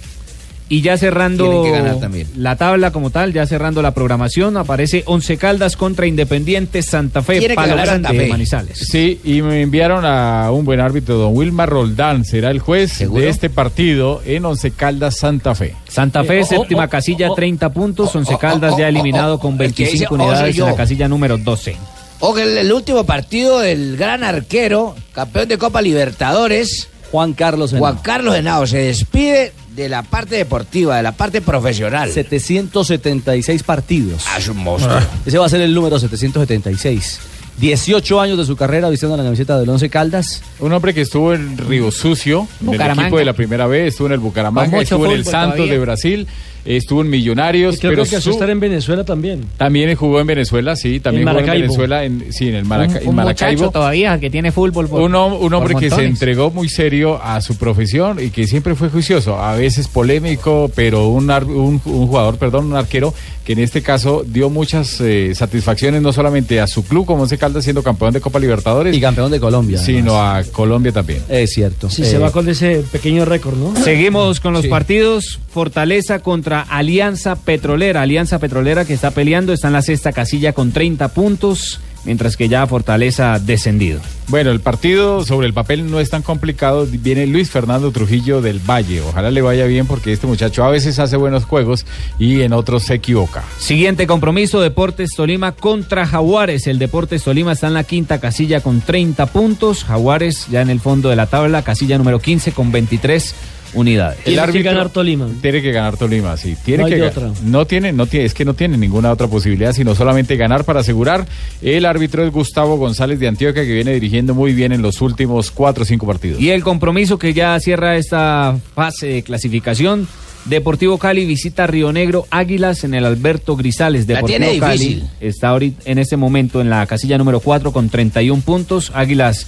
[0.70, 2.28] Y ya cerrando Tienen que ganar también.
[2.36, 7.40] la tabla como tal, ya cerrando la programación, aparece Once Caldas contra Independiente Santa Fe,
[7.40, 8.28] Tiene Palo Grande, Santa Fe.
[8.28, 8.78] Manizales.
[8.80, 13.22] Sí, y me enviaron a un buen árbitro, don Wilmar Roldán, será el juez ¿Seguro?
[13.24, 15.74] de este partido en Once Caldas Santa Fe.
[15.88, 17.36] Santa Fe, Eh, oh, séptima oh, casilla, oh, oh.
[17.36, 18.14] 30 puntos.
[18.14, 21.08] Once Caldas ya eliminado con El que dice, 25 oh, soy unidades en la casilla
[21.08, 21.78] número 12.
[22.20, 27.80] Ojo, el, el último partido del gran arquero, campeón de Copa Libertadores, Juan Carlos Henao.
[27.82, 32.12] Juan Carlos Henao, se despide de la parte deportiva, de la parte profesional.
[32.12, 34.26] 776 partidos.
[34.28, 34.98] Ah, es un monstruo.
[35.24, 37.20] Ese va a ser el número 776.
[37.60, 40.42] 18 años de su carrera vistiendo la camiseta del Once Caldas.
[40.60, 44.08] Un hombre que estuvo en Río Sucio, en el equipo de la primera vez, estuvo
[44.08, 45.74] en el Bucaramanga, estuvo en el Santos todavía.
[45.74, 46.28] de Brasil,
[46.76, 49.46] estuvo en Millonarios, Y creo pero que alcanzó su- estar en Venezuela también.
[49.58, 51.64] también jugó en Venezuela, sí, también En jugó en Maracaibo.
[51.68, 53.70] Venezuela, en, sí, en el Maraca- un, en un Maracaibo.
[53.72, 57.40] todavía que tiene fútbol por, Un, un por hombre que se entregó muy serio a
[57.42, 62.08] su profesión y que siempre fue juicioso, a veces polémico, pero un, ar- un, un
[62.08, 63.14] jugador, perdón, un arquero
[63.46, 67.38] que en este caso dio muchas eh, satisfacciones no solamente a su club como Once
[67.38, 69.78] Caldas siendo campeón de Copa Libertadores, Y campeón de Colombia.
[69.78, 71.22] sino a Colombia también.
[71.30, 71.90] Es cierto.
[71.90, 73.74] Sí, Eh, se va con ese pequeño récord, ¿no?
[73.82, 74.68] Seguimos con los Sí.
[74.68, 75.40] partidos.
[75.50, 78.02] Fortaleza contra Alianza Petrolera.
[78.02, 82.50] Alianza Petrolera que está peleando, está en la sexta casilla con 30 puntos, mientras que
[82.50, 84.00] ya Fortaleza ha descendido.
[84.28, 86.86] Bueno, el partido sobre el papel no es tan complicado.
[86.90, 89.02] Viene Luis Fernando Trujillo del Valle.
[89.02, 91.86] Ojalá le vaya bien porque este muchacho a veces hace buenos juegos
[92.20, 93.44] y en otros se equivoca.
[93.58, 96.68] Siguiente compromiso, Deportes Tolima contra Jaguares.
[96.68, 99.86] El Deportes Tolima está en la quinta casilla con 30 puntos.
[99.86, 103.34] Jaguares ya en el fondo de la tabla, casilla número 15 con 23
[103.74, 104.24] unidades.
[104.24, 105.28] Tiene que ganar Tolima.
[105.42, 106.56] Tiene que ganar Tolima, sí.
[106.64, 107.32] Tiene No que otra.
[107.44, 110.82] No tiene, no tiene, es que no tiene ninguna otra posibilidad, sino solamente ganar para
[110.82, 111.28] asegurar.
[111.62, 115.52] El árbitro es Gustavo González de Antioquia, que viene dirigiendo muy bien en los últimos
[115.52, 116.42] cuatro o cinco partidos.
[116.42, 120.08] Y el compromiso que ya cierra esta fase de clasificación.
[120.46, 124.08] Deportivo Cali visita Río Negro Águilas en el Alberto Grisales.
[124.08, 127.90] La Deportivo tiene Cali está ahorita en este momento en la casilla número 4 con
[127.90, 128.92] 31 puntos.
[128.96, 129.46] Águilas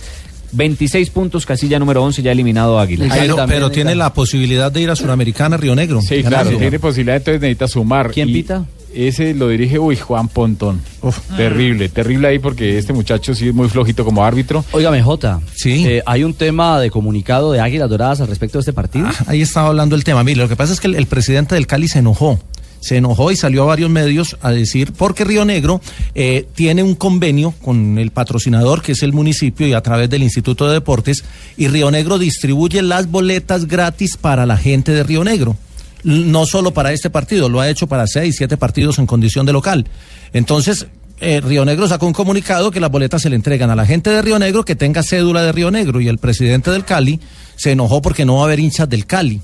[0.51, 3.07] 26 puntos, casilla número 11, ya eliminado Águila.
[3.13, 6.01] Pero, pero tiene la posibilidad de ir a Suramericana, Río Negro.
[6.01, 8.11] Sí, claro, tiene posibilidad, entonces necesita sumar.
[8.11, 8.65] ¿Quién Y pita?
[8.93, 10.81] Ese lo dirige, uy, Juan Pontón.
[11.37, 14.65] Terrible, terrible ahí porque este muchacho sí es muy flojito como árbitro.
[14.71, 15.39] Óigame, Jota.
[15.53, 15.85] Sí.
[15.87, 19.05] eh, hay un tema de comunicado de Águilas Doradas al respecto de este partido.
[19.07, 20.23] Ah, ahí estaba hablando el tema.
[20.23, 22.39] Mire, lo que pasa es que el, el presidente del Cali se enojó.
[22.79, 25.81] Se enojó y salió a varios medios a decir, porque Río Negro
[26.15, 30.23] eh, tiene un convenio con el patrocinador, que es el municipio, y a través del
[30.23, 31.23] Instituto de Deportes,
[31.57, 35.57] y Río Negro distribuye las boletas gratis para la gente de Río Negro.
[36.03, 39.53] No solo para este partido, lo ha hecho para seis, siete partidos en condición de
[39.53, 39.85] local.
[40.31, 40.87] Entonces,
[41.21, 44.09] eh, Río Negro sacó un comunicado que las boletas se le entregan a la gente
[44.09, 47.19] de Río Negro que tenga cédula de Río Negro y el presidente del Cali
[47.57, 49.41] se enojó porque no va a haber hinchas del Cali.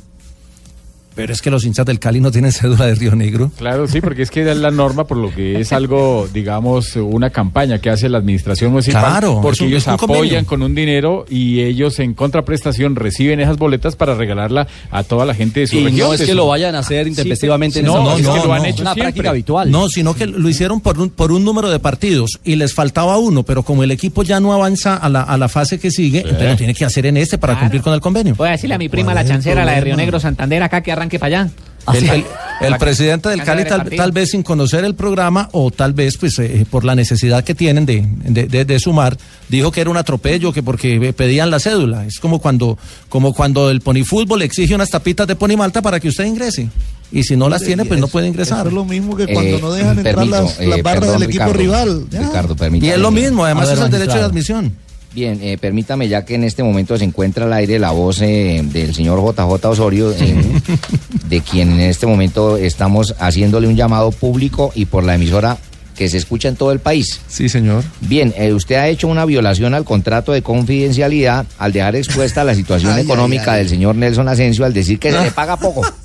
[1.16, 3.52] Pero es que los hinchas del Cali no tienen cédula de Río Negro.
[3.58, 7.30] Claro, sí, porque es que es la norma, por lo que es algo, digamos, una
[7.30, 9.02] campaña que hace la administración municipal.
[9.04, 10.16] Claro, porque un- ellos convenio.
[10.16, 15.26] apoyan con un dinero y ellos en contraprestación reciben esas boletas para regalarla a toda
[15.26, 16.08] la gente de su Y región.
[16.10, 18.54] no es que su- lo vayan a hacer intempestivamente en no, no, es que lo
[18.54, 19.04] han Es hecho una siempre.
[19.04, 19.72] práctica habitual.
[19.72, 23.18] No, sino que lo hicieron por un, por un número de partidos y les faltaba
[23.18, 26.20] uno, pero como el equipo ya no avanza a la, a la fase que sigue,
[26.20, 28.36] entonces lo tiene que hacer en este para cumplir con el convenio.
[28.36, 30.92] Voy a decirle a mi prima, la chancera, la de Río Negro, Santander, acá que
[31.06, 31.50] arranque para allá.
[31.94, 32.26] El, el-
[32.62, 36.40] el presidente del Cali tal, tal vez sin conocer el programa o tal vez pues
[36.40, 39.18] eh, por la necesidad que tienen de, de- de- de sumar,
[39.50, 42.06] dijo que era un atropello, que porque eh, pedían la cédula.
[42.06, 42.78] Es como cuando,
[43.10, 46.70] como cuando el ponifútbol exige unas tapitas de ponimalta para que usted ingrese.
[47.12, 48.66] Y si no las tiene, pues no puede ingresar.
[48.66, 51.44] es lo mismo que cuando no dejan entrar permiso, las, eh, barras perdón, del equipo
[51.54, 51.60] Ricardo.
[51.60, 52.06] rival.
[52.10, 52.22] Ya.
[52.22, 54.76] Ricardo, Y es lo mismo, además es el derecho de admisión.
[55.16, 58.62] Bien, eh, permítame ya que en este momento se encuentra al aire la voz eh,
[58.66, 60.36] del señor JJ Osorio, eh,
[61.30, 65.58] de quien en este momento estamos haciéndole un llamado público y por la emisora
[65.96, 67.22] que se escucha en todo el país.
[67.30, 67.82] Sí, señor.
[68.02, 72.54] Bien, eh, usted ha hecho una violación al contrato de confidencialidad al dejar expuesta la
[72.54, 73.60] situación Ay, económica ay.
[73.60, 75.82] del señor Nelson Asensio al decir que se le paga poco.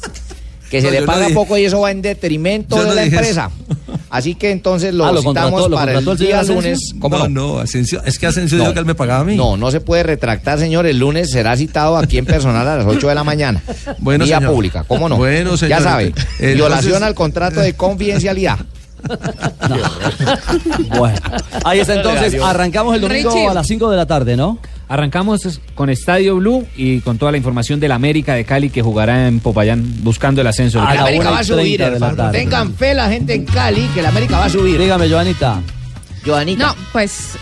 [0.70, 3.50] Que se No, le no paga poco y eso va en detrimento de la empresa.
[4.10, 6.54] Así que entonces lo Ah, ¿lo citamos contrató- lo para el día Asensio?
[6.56, 6.80] lunes.
[7.00, 7.54] ¿Cómo No, no?
[7.54, 8.64] no, Asensio- es que Asensio No.
[8.64, 9.36] dijo que él me pagaba a mí.
[9.36, 10.84] No, no se puede retractar, señor.
[10.86, 13.62] El lunes será citado aquí en personal a las 8 de la mañana.
[13.98, 14.52] Bueno, Vía señor.
[14.52, 15.16] pública, ¿cómo no?
[15.16, 15.78] Bueno, señor.
[15.78, 18.58] Ya sabe, Entonces- violación al contrato de confidencialidad.
[20.98, 21.18] Bueno,
[21.64, 22.40] ahí está entonces.
[22.42, 23.46] Arrancamos el domingo Richie.
[23.48, 24.58] a las 5 de la tarde, ¿no?
[24.90, 29.28] Arrancamos con Estadio Blue y con toda la información del América de Cali que jugará
[29.28, 30.82] en Popayán buscando el ascenso.
[30.82, 32.32] El América va a subir, hermano.
[32.32, 34.80] Tengan fe la gente en Cali que el América va a subir.
[34.80, 35.62] Dígame, Joanita.
[36.24, 36.66] Joanita.
[36.66, 37.32] No, pues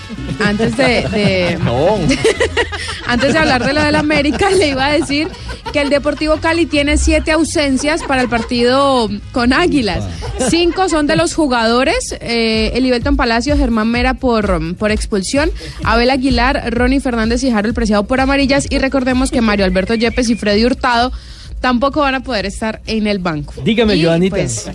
[0.41, 1.59] antes de, de-
[3.07, 5.29] antes de hablar de lo del América, le iba a decir
[5.73, 10.05] que el Deportivo Cali tiene siete ausencias para el partido con Águilas.
[10.49, 15.51] Cinco son de los jugadores, eh, Elivelton Palacios, Germán Mera por, por expulsión,
[15.85, 20.31] Abel Aguilar, Ronnie Fernández y Harold Preciado por amarillas y recordemos que Mario Alberto Yepes
[20.31, 21.13] y Freddy Hurtado
[21.61, 23.53] tampoco van a poder estar en el banco.
[23.65, 24.37] Dígame, Y, Joanita.
[24.37, 24.71] pues,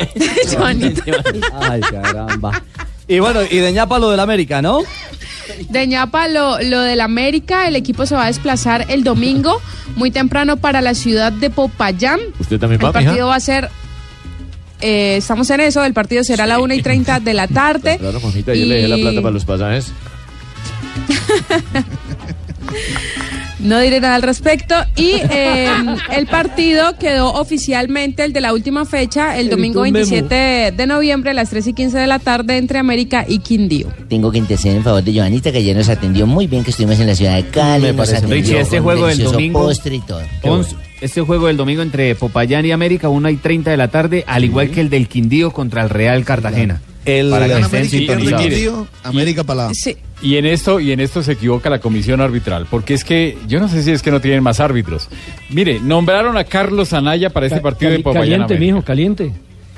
[0.56, 1.04] Joanita.
[1.60, 2.62] Ay, caramba.
[3.12, 4.78] Y bueno, y de ñapa lo del América, ¿no?
[5.68, 9.60] De ñapa, lo, lo del América, el equipo se va a desplazar el domingo,
[9.96, 12.20] muy temprano para la ciudad de Popayán.
[12.38, 13.26] ¿Usted también El va, partido mija?
[13.26, 13.68] va a ser,
[14.80, 17.98] eh, estamos en eso, el partido será a la 1 y 30 de la tarde.
[17.98, 19.92] Claro, mamita, yo le dejé la plata para los pasajes.
[23.62, 24.74] No diré nada al respecto.
[24.96, 25.68] Y eh,
[26.16, 29.94] el partido quedó oficialmente, el de la última fecha, el domingo Memo.
[29.94, 33.88] 27 de noviembre a las 3 y 15 de la tarde entre América y Quindío.
[34.08, 36.98] Tengo que interceder en favor de Joanita, que ayer nos atendió muy bien, que estuvimos
[37.00, 37.82] en la ciudad de Cali.
[37.84, 38.16] Me nos parece.
[38.16, 39.60] atendió Richie, este juego del domingo.
[39.60, 40.20] postre y todo.
[40.42, 44.24] Once- Este juego del domingo entre Popayán y América, 1 y 30 de la tarde,
[44.26, 46.80] al igual que el del Quindío contra el Real Cartagena.
[47.04, 48.42] El, Para que Gana estén América sintonizados.
[49.74, 49.96] Sí.
[50.22, 53.58] Y en esto y en esto se equivoca la comisión arbitral, porque es que yo
[53.58, 55.08] no sé si es que no tienen más árbitros.
[55.50, 58.22] Mire, nombraron a Carlos Anaya para este partido de Popayán.
[58.22, 58.74] Caliente, América.
[58.74, 59.32] mijo, caliente.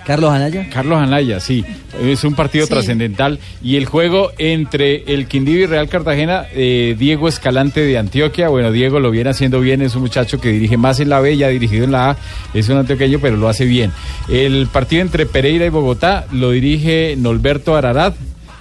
[0.06, 0.68] Carlos Anaya.
[0.72, 1.64] Carlos Anaya, sí.
[2.02, 2.70] Es un partido Sí.
[2.72, 3.38] trascendental.
[3.62, 8.48] Y el juego entre el Quindío y Real Cartagena, eh, Diego Escalante de Antioquia.
[8.48, 11.36] Bueno, Diego lo viene haciendo bien, es un muchacho que dirige más en la B,
[11.36, 12.16] ya ha dirigido en la A.
[12.52, 13.92] Es un antioqueño, pero lo hace bien.
[14.28, 18.14] El partido entre Pereira y Bogotá lo dirige Norberto Ararat.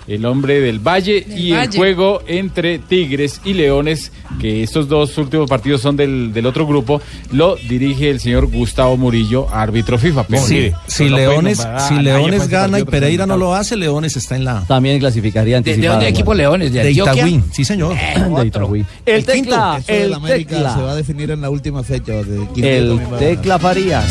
[0.06, 5.50] El hombre del Valle y el juego entre Tigres y Leones, que estos dos últimos
[5.50, 7.02] partidos son del, del otro grupo,
[7.32, 10.24] lo dirige el señor Gustavo Murillo, árbitro FIFA.
[10.26, 13.38] Pero Sí, mire, si no puede Leones, si nadie Leones gana y partido Pereira no
[13.38, 14.66] lo hace, Leones está en la.
[14.68, 16.74] También clasificaría ¿De- de dónde equipo Leones?
[16.74, 16.92] ¿De?
[16.92, 17.96] Itagüí, sí, señor.
[17.96, 18.86] de Itagüí.
[19.06, 22.12] El tecla, del el América se va a definir en la última fecha.
[22.24, 24.06] de El tecla Farías.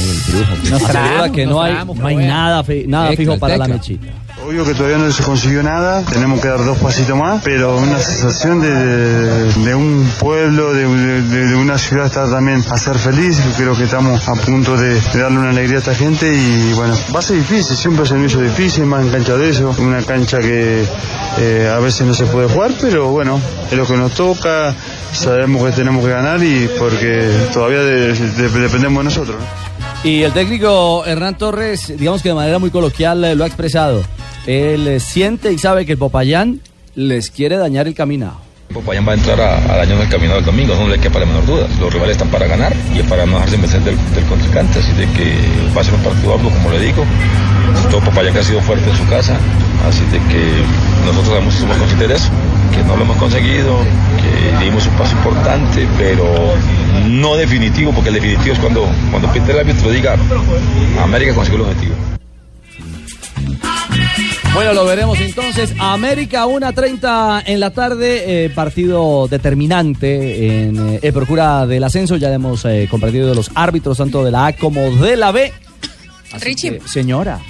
[0.70, 3.68] Nos asegura que no hay, no hay nada, fi- nada Tecla, fijo el para la
[3.68, 4.07] mechita.
[4.45, 7.99] Obvio que todavía no se consiguió nada, tenemos que dar dos pasitos más, pero una
[8.01, 8.72] sensación de,
[9.64, 10.84] de- un pueblo, de,
[11.22, 15.38] de- una ciudad estar también a ser feliz, creo que estamos a punto de, darle
[15.38, 18.40] una alegría a esta gente y bueno, va a ser difícil, siempre se me hizo
[18.40, 20.84] difícil, más en cancha de eso, una cancha que
[21.38, 23.40] eh, a veces no se puede jugar, pero bueno,
[23.70, 24.74] es lo que nos toca,
[25.12, 29.36] sabemos que tenemos que ganar y porque todavía de- de- dependemos de nosotros.
[29.38, 29.72] ¿no?
[30.11, 34.03] Y el técnico Hernán Torres, digamos que de manera muy coloquial eh, lo ha expresado.
[34.47, 36.61] Él eh, siente y sabe que el Popayán
[36.95, 38.40] les quiere dañar el caminado.
[38.72, 41.18] Popayán va a entrar a, a daño en el camino del domingo, no le quepa
[41.20, 41.68] la menor duda.
[41.78, 44.93] Los rivales están para ganar y es para no dejarse vencer del, del contrincante, así
[44.93, 45.36] de que
[45.76, 47.05] va a ser un partido como le digo.
[47.90, 49.38] Todo Popayán que ha sido fuerte en su casa,
[49.86, 50.64] así de que
[51.05, 52.30] nosotros sabemos somos conscientes de eso,
[52.74, 53.76] que no lo hemos conseguido,
[54.20, 56.24] que dimos un paso importante, pero
[57.07, 60.16] no definitivo, porque el definitivo es cuando, cuando el árbitro diga
[61.03, 61.95] América consiguió el objetivo.
[64.55, 65.74] Bueno, lo veremos entonces.
[65.78, 72.16] América 1.30 en la tarde, eh, partido determinante en eh, procura del ascenso.
[72.16, 75.53] Ya hemos eh, compartido los árbitros tanto de la A como de la B.
[76.40, 76.78] Richie.
[76.78, 77.40] que, señora.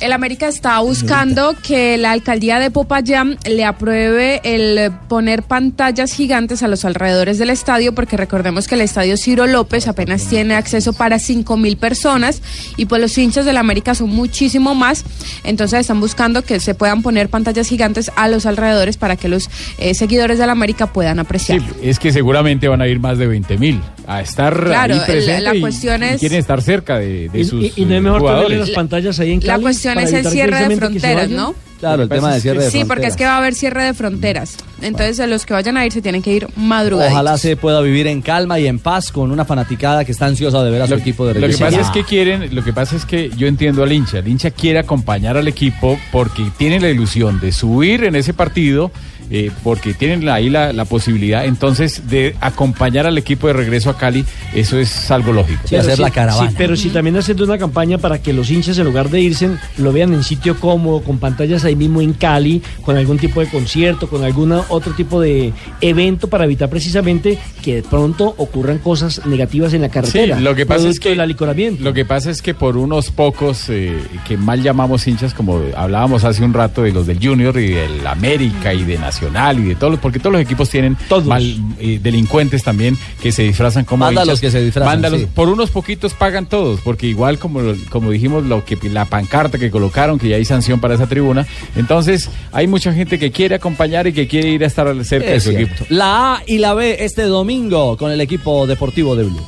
[0.00, 6.62] El América está buscando que la alcaldía de Popayán le apruebe el poner pantallas gigantes
[6.62, 10.94] a los alrededores del estadio, porque recordemos que el estadio Ciro López apenas tiene acceso
[10.94, 12.40] para 5 mil personas
[12.78, 15.04] y pues los hinchas del América son muchísimo más.
[15.44, 19.50] Entonces están buscando que se puedan poner pantallas gigantes a los alrededores para que los
[19.78, 21.60] eh, seguidores del América puedan apreciar.
[21.82, 23.80] Es que seguramente van a ir más de 20 mil
[24.12, 27.40] a estar Claro, ahí presente la y- cuestión y es- quieren estar cerca de, de
[27.40, 29.94] Y- sus y, y no es mejor ponerle las pantallas ahí en La Cali cuestión
[29.94, 31.30] para es el cierre de fronteras?
[31.30, 31.54] ¿no?
[31.78, 33.12] Claro, el tema de cierre de Sí, porque fronteras.
[33.12, 34.56] es que va a haber cierre de fronteras.
[34.82, 37.12] Entonces, a los que vayan a ir se tienen que ir madrugaditos.
[37.14, 40.62] Ojalá se pueda vivir en calma y en paz con una fanaticada que está ansiosa
[40.62, 41.64] de ver a su equipo de Lo que regreso.
[41.64, 41.82] pasa Ya.
[41.82, 44.18] es que quieren, lo que pasa es que yo entiendo al hincha.
[44.18, 48.90] El hincha quiere acompañar al equipo porque tiene la ilusión de subir en ese partido,
[49.30, 53.96] eh, porque tienen ahí la, la posibilidad entonces de acompañar al equipo de regreso a
[53.96, 54.24] Cali.
[54.54, 55.60] Eso es algo lógico.
[55.96, 56.02] Sí-
[56.32, 59.50] sí, pero si también haciendo una campaña para que los hinchas, en lugar de irse,
[59.78, 63.46] lo vean en sitio cómodo, con pantallas ahí mismo en Cali, con algún tipo de
[63.48, 69.24] concierto, con algún otro tipo de evento para evitar precisamente que de pronto ocurran cosas
[69.26, 70.36] negativas en la carretera.
[70.36, 71.84] Sí, lo que pasa es que del alicoramiento.
[71.84, 76.24] Lo que pasa es que por unos pocos eh, que mal llamamos hinchas, como hablábamos
[76.24, 79.74] hace un rato de los del Junior y del América y de Nacional y de
[79.74, 80.96] todos, los- porque todos los equipos tienen
[81.26, 81.42] mal,
[81.78, 84.40] eh, delincuentes también que se disfrazan como Mándalos hinchas.
[84.40, 85.20] que se disfrazan, Mándalos.
[85.20, 85.28] sí.
[85.34, 87.60] Por unos poquitos pagan todos, porque igual como
[87.90, 91.46] como dijimos lo que la pancarta que colocaron que ya hay sanción para esa tribuna,
[91.76, 95.40] entonces hay mucha gente que quiere acompañar y que quiere ir a estar cerca de
[95.40, 95.72] su cierto.
[95.74, 95.86] equipo.
[95.90, 99.46] La A y la B este domingo con el equipo deportivo de Blue.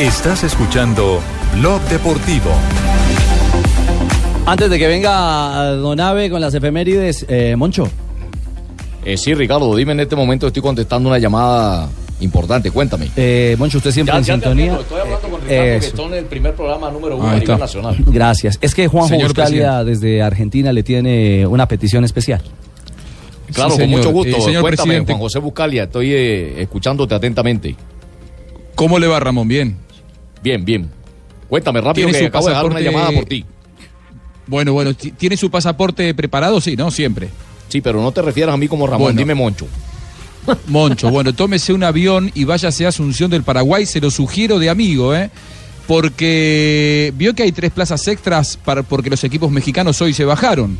[0.00, 1.20] Estás escuchando
[1.60, 2.50] Blog Deportivo.
[4.46, 7.88] Antes de que venga Donave con las efemérides, eh, Moncho.
[9.04, 11.88] Eh, sí, Ricardo, dime en este momento, estoy contestando una llamada
[12.20, 13.08] importante, cuéntame.
[13.16, 14.64] Eh, Moncho, usted siempre Ya- en ya sintonía.
[14.74, 17.58] atiendo, estoy hablando con Eh, Ricardo, que en el primer programa número uno a nivel
[17.58, 17.96] nacional.
[18.06, 18.58] Gracias.
[18.60, 22.42] Es que Juanjo Buscalia desde Argentina le tiene una petición especial.
[23.52, 24.36] Claro, Sí, con mucho gusto.
[24.36, 25.12] Eh, señor Cuéntame, presidente.
[25.12, 27.76] Juan José Buscalia, estoy eh, escuchándote atentamente.
[28.74, 29.46] ¿Cómo le va, Ramón?
[29.48, 29.76] Bien.
[30.42, 30.90] Bien, bien.
[31.54, 33.44] Cuéntame rápido ¿Tiene que su acabo de dejar una llamada por ti.
[34.48, 36.60] Bueno, bueno, ti- ¿tiene su pasaporte preparado?
[36.60, 36.90] Sí, ¿no?
[36.90, 37.28] Siempre.
[37.68, 39.18] Sí, pero no te refieras a mí como Ramón, Bueno.
[39.18, 39.68] dime Moncho.
[40.66, 44.68] Moncho, bueno, tómese un avión y váyase a Asunción del Paraguay, se lo sugiero de
[44.68, 45.30] amigo, ¿eh?
[45.86, 50.76] Porque vio que hay tres plazas extras para, porque los equipos mexicanos hoy se bajaron.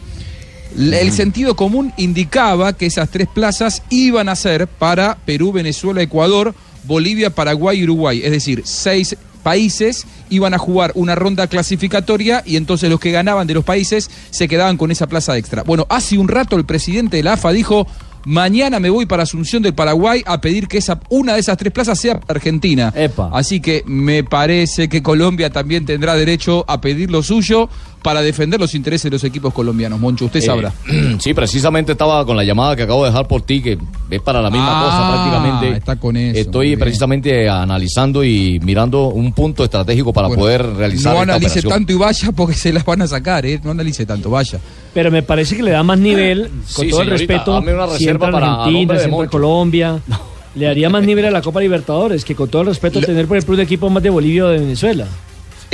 [0.77, 6.53] El sentido común indicaba que esas tres plazas iban a ser para Perú, Venezuela, Ecuador,
[6.83, 8.22] Bolivia, Paraguay y Uruguay.
[8.25, 13.47] Es decir, seis países iban a jugar una ronda clasificatoria y entonces los que ganaban
[13.47, 15.62] de los países se quedaban con esa plaza extra.
[15.62, 17.86] Bueno, hace un rato el presidente de la AFA dijo,
[18.24, 21.72] mañana me voy para Asunción del Paraguay a pedir que esa, una de esas tres
[21.72, 22.92] plazas sea para Argentina.
[23.32, 27.68] Así que me parece que Colombia también tendrá derecho a pedir lo suyo
[28.05, 29.99] para defender los intereses de los equipos colombianos.
[29.99, 30.73] Moncho, usted Eh, sabrá.
[31.19, 33.79] sí, precisamente estaba con la llamada que acabo de dejar por ti, que
[34.11, 35.79] es para la misma Ah, cosa prácticamente.
[35.79, 40.67] está con eso, muy Estoy precisamente analizando y mirando un punto estratégico para Bueno, poder
[40.77, 43.59] realizar No analice tanto y vaya porque se las van a sacar, ¿eh?
[43.65, 44.61] No analice tanto, vaya.
[44.93, 47.93] Pero me parece que le da más nivel, con Sí, todo el respeto, una si
[48.05, 49.31] reserva entra para- a Argentina, nombre de si entra Moncho.
[49.31, 49.99] Colombia.
[50.57, 53.37] Le daría más nivel a la Copa Libertadores, que con todo el respeto tener por
[53.37, 55.05] ejemplo un equipo más de Bolivia o de Venezuela.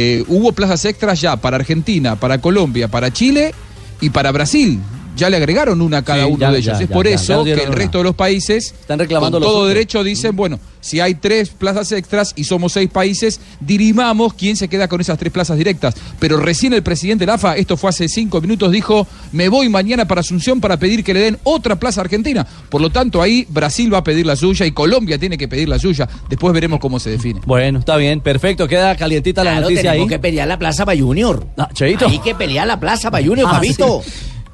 [0.02, 3.52] Eh, hubo plazas extras ya para Argentina, para Colombia, para Chile
[4.00, 4.80] y para Brasil.
[5.20, 6.78] Ya le agregaron una a cada Sí, uno ya, de ellos.
[6.78, 7.76] ya, es ya, por ya, ya eso que el una.
[7.76, 9.74] resto de los países Están reclamando con los todo otros.
[9.74, 14.68] derecho dicen, bueno, si hay tres plazas extras y somos seis países, dirimamos quién se
[14.68, 15.94] queda con esas tres plazas directas.
[16.18, 19.68] Pero recién el presidente de la AFA, esto fue hace cinco minutos, dijo, me voy
[19.68, 22.46] mañana para Asunción para pedir que le den otra plaza a Argentina.
[22.68, 25.68] Por lo tanto, ahí Brasil va a pedir la suya y Colombia tiene que pedir
[25.68, 26.08] la suya.
[26.28, 27.40] Después veremos cómo se define.
[27.46, 28.66] Bueno, está bien, perfecto.
[28.68, 30.08] Queda calientita la noticia tenemos ahí.
[30.08, 31.46] que pelear la plaza para Junior.
[31.58, 32.06] Ah, Cheito.
[32.08, 34.02] Hay que pelear la plaza para Junior, Ah, Fabito.
[34.04, 34.10] sí.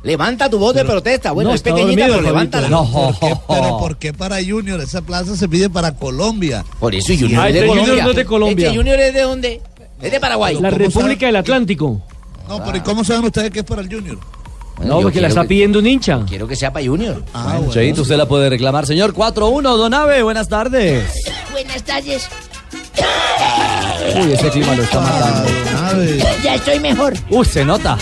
[0.07, 1.33] Levanta tu voz de protesta.
[1.33, 2.69] Bueno, No, es pequeñita, dormido, pero levántala.
[2.69, 3.37] No, ¿por qué?
[3.49, 4.81] pero ¿por qué para Junior?
[4.81, 6.65] Esa plaza se pide para Colombia.
[6.79, 8.25] Por eso Junior es de Colombia.
[8.25, 8.67] Colombia.
[8.69, 9.61] Este Junior es de dónde?
[10.01, 10.59] Es de Paraguay.
[10.61, 12.01] La República del Atlántico.
[12.49, 14.17] No, pero ¿y cómo saben ustedes que es para el Junior?
[14.85, 16.21] No, porque la está pidiendo un hincha.
[16.29, 17.25] Quiero que sea para Junior.
[17.35, 18.87] Ah, Bueno, Cheito, usted la puede reclamar.
[18.87, 21.25] Señor 4-1, Donave, buenas tardes.
[21.51, 22.29] Buenas tardes.
[24.19, 25.49] Uy, ese clima lo está matando.
[26.43, 27.15] Ya estoy mejor.
[27.29, 27.99] Uy, se nota.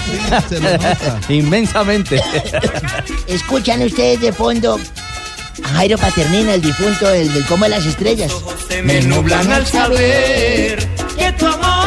[0.48, 0.96] se nota.
[1.28, 2.20] Inmensamente.
[3.26, 4.78] Escuchan ustedes de fondo
[5.64, 8.32] a Jairo Paternina, el difunto, el del Como de las Estrellas.
[8.82, 11.86] me nublan al saber que tu amor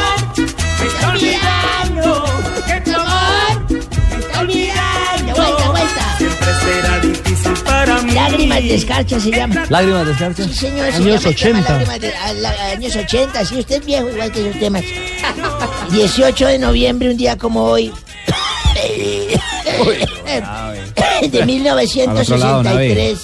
[0.80, 2.26] me está olvidando,
[2.66, 5.36] que tu amor me está olvidando.
[5.36, 6.18] Vuelta, vuelta.
[6.60, 8.12] Siempre será difícil para mí.
[8.14, 9.66] Lágrimas de escarcha se llama.
[9.70, 10.44] Lágrimas de escarcha.
[10.46, 10.92] Sí, señor.
[10.92, 11.30] se Años llama tema
[11.60, 11.72] 80.
[11.74, 14.84] Lágrimas de- a la- años 80, sí, usted es viejo igual que esos temas.
[15.92, 17.92] 18 de noviembre, un día como hoy.
[21.32, 23.20] de 1963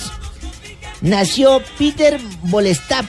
[1.01, 3.05] nació Peter Bolestap.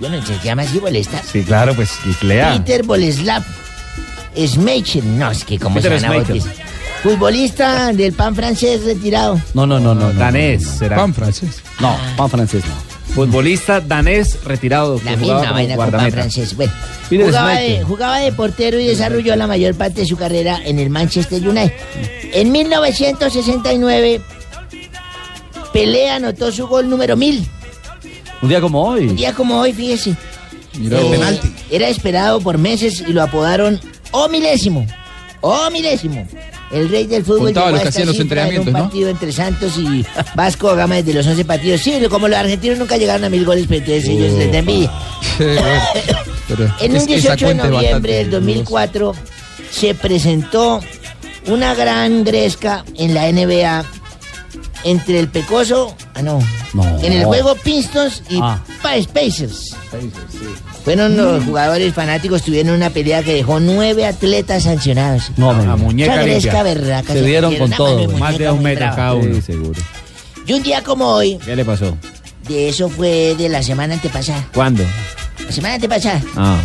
[0.00, 1.24] Yo no sé, se llama así Bolestap.
[1.24, 1.90] Sí, claro, pues
[2.22, 2.52] lea.
[2.58, 3.42] Peter Boleslav.
[5.02, 6.38] No, es que como se Peter van a Schmeichel.
[6.40, 6.65] bautizar.
[7.02, 9.40] Futbolista del pan francés retirado.
[9.54, 10.12] No, no, no, no.
[10.12, 10.78] no, Danés, no, no.
[10.78, 10.96] será.
[10.96, 11.62] Pan francés.
[11.80, 13.14] No, pan francés no.
[13.14, 15.00] Futbolista danés retirado.
[15.04, 16.56] La misma vaina con pan francés.
[16.56, 16.72] Bueno,
[17.08, 17.84] jugaba de, Schmeichel.
[17.84, 21.72] jugaba de portero y desarrolló la mayor parte de su carrera en el Manchester United.
[22.32, 24.20] En 1969,
[25.72, 27.46] Pelé anotó su gol número 1000.
[28.42, 29.06] Un día como hoy.
[29.08, 30.14] Un día como hoy, fíjese.
[30.78, 31.54] Mira, Eh, penalti.
[31.70, 33.80] Era esperado por meses y lo apodaron
[34.10, 34.86] O Milésimo.
[35.40, 36.26] O Milésimo.
[36.72, 38.72] El rey del fútbol Contaba llegó lo que a esta los cifra en entrenamientos, un
[38.72, 38.78] ¿no?
[38.80, 40.04] partido entre Santos y
[40.34, 41.80] Vasco Gama desde los 11 partidos.
[41.80, 44.90] Sí, como los argentinos nunca llegaron a mil goles, pero entonces ellos les da envidia.
[45.38, 49.14] Pero En un esa 18 de noviembre del 2004
[49.70, 50.80] se presentó
[51.46, 53.84] una gran gresca en la NBA
[54.84, 56.38] entre el Pecoso, ah no,
[56.74, 56.98] No.
[57.02, 58.60] en el juego Pistons y Ah.
[58.82, 59.74] Pa- Pacers.
[60.86, 65.32] Fueron los jugadores fanáticos, tuvieron una pelea que dejó nueve atletas sancionados.
[65.36, 66.62] No, me- A muñeca limpia.
[66.62, 67.98] berraca, Se se dieron con todo.
[68.06, 69.34] de Más de un metro cada uno.
[69.34, 69.80] Sí, seguro.
[70.46, 71.98] Y un día como hoy, ¿Qué le pasó?
[72.48, 74.48] de eso fue de la semana antepasada.
[74.54, 74.84] ¿Cuándo?
[75.44, 76.22] La semana antepasada.
[76.36, 76.56] Ah,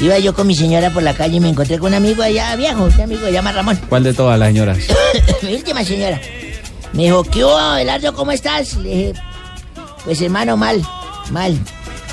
[0.00, 2.56] Iba yo con mi señora por la calle y me encontré con un amigo allá
[2.56, 3.78] viejo, un amigo que se llama Ramón.
[3.88, 4.78] ¿cuál de todas las señoras?
[5.42, 6.20] mi última señora.
[6.92, 8.12] Me dijo, ¿qué hubo, Abelardo?
[8.14, 8.74] ¿Cómo estás?
[8.78, 9.12] Le dije,
[10.04, 10.82] pues hermano, mal,
[11.30, 11.56] mal.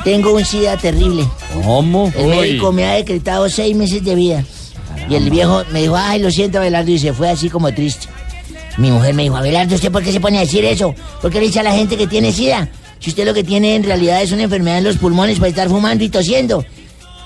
[0.04, 1.28] Tengo un SIDA terrible.
[1.64, 2.12] ¿Cómo?
[2.16, 4.44] El médico me ha decretado seis meses de vida.
[5.10, 8.08] Y el viejo me dijo, ay, lo siento, Abelardo, y se fue así como triste.
[8.78, 10.96] Mi mujer me dijo, Abelardo, ¿usted por qué se pone a decir eso?
[11.22, 12.70] ¿Por qué le dice a la gente que tiene SIDA?
[13.00, 15.68] Si usted lo que tiene en realidad es una enfermedad en los pulmones para estar
[15.70, 16.64] fumando y tosiendo.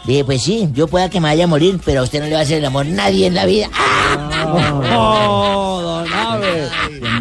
[0.05, 2.33] Dije, pues sí, yo pueda que me vaya a morir, pero a usted no le
[2.33, 3.69] va a hacer el amor nadie en la vida.
[4.55, 6.69] No, don Abe.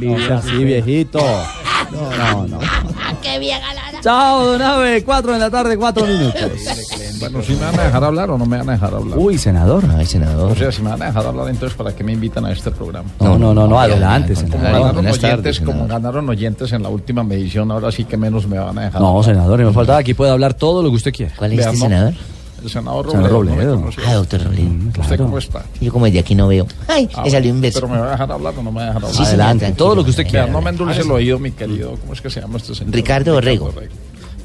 [0.00, 1.20] No sea así, viejito.
[1.90, 2.58] No, no.
[3.22, 3.83] ¡Qué bien galana!
[4.04, 5.02] Chao, don Abe.
[5.02, 6.42] 4 de la tarde, 4 minutos.
[7.20, 9.18] Bueno, si me van a dejar hablar o no me van a dejar hablar.
[9.18, 9.82] Uy, senador.
[9.96, 10.52] Ay, senador.
[10.52, 12.70] O sea, si me van a dejar hablar, entonces ¿para qué me invitan a este
[12.70, 13.08] programa?
[13.18, 14.72] No, no, no, no, adelante, Como senador.
[14.72, 18.58] ganaron, buenas oyentes, como ganaron oyentes en la última medición, ahora sí que menos me
[18.58, 19.00] van a dejar.
[19.00, 19.24] No, hablar.
[19.24, 21.32] senador, y me faltaba aquí puede hablar todo lo que usted quiera.
[21.34, 21.78] ¿Cuál es este ¿no?
[21.78, 22.14] senador?
[22.64, 23.54] El senador Senador Robledo.
[23.54, 23.76] ¿no Robledo.
[23.80, 24.02] conoció?
[24.06, 24.70] Ah, doctor Robledo.
[24.98, 25.64] ¿Usted cómo está?
[25.80, 26.66] Yo como desde aquí no veo.
[26.88, 27.78] Ay, Ah, me salió un beso.
[27.80, 29.14] Pero me va a dejar hablar o no me va a dejar hablar.
[29.16, 30.46] Sí, Adelante, todo lo que usted quiera.
[30.46, 31.96] no me endulce el oído, mi querido.
[32.00, 32.94] ¿Cómo es que se llama este señor?
[32.94, 33.70] Ricardo Borrego.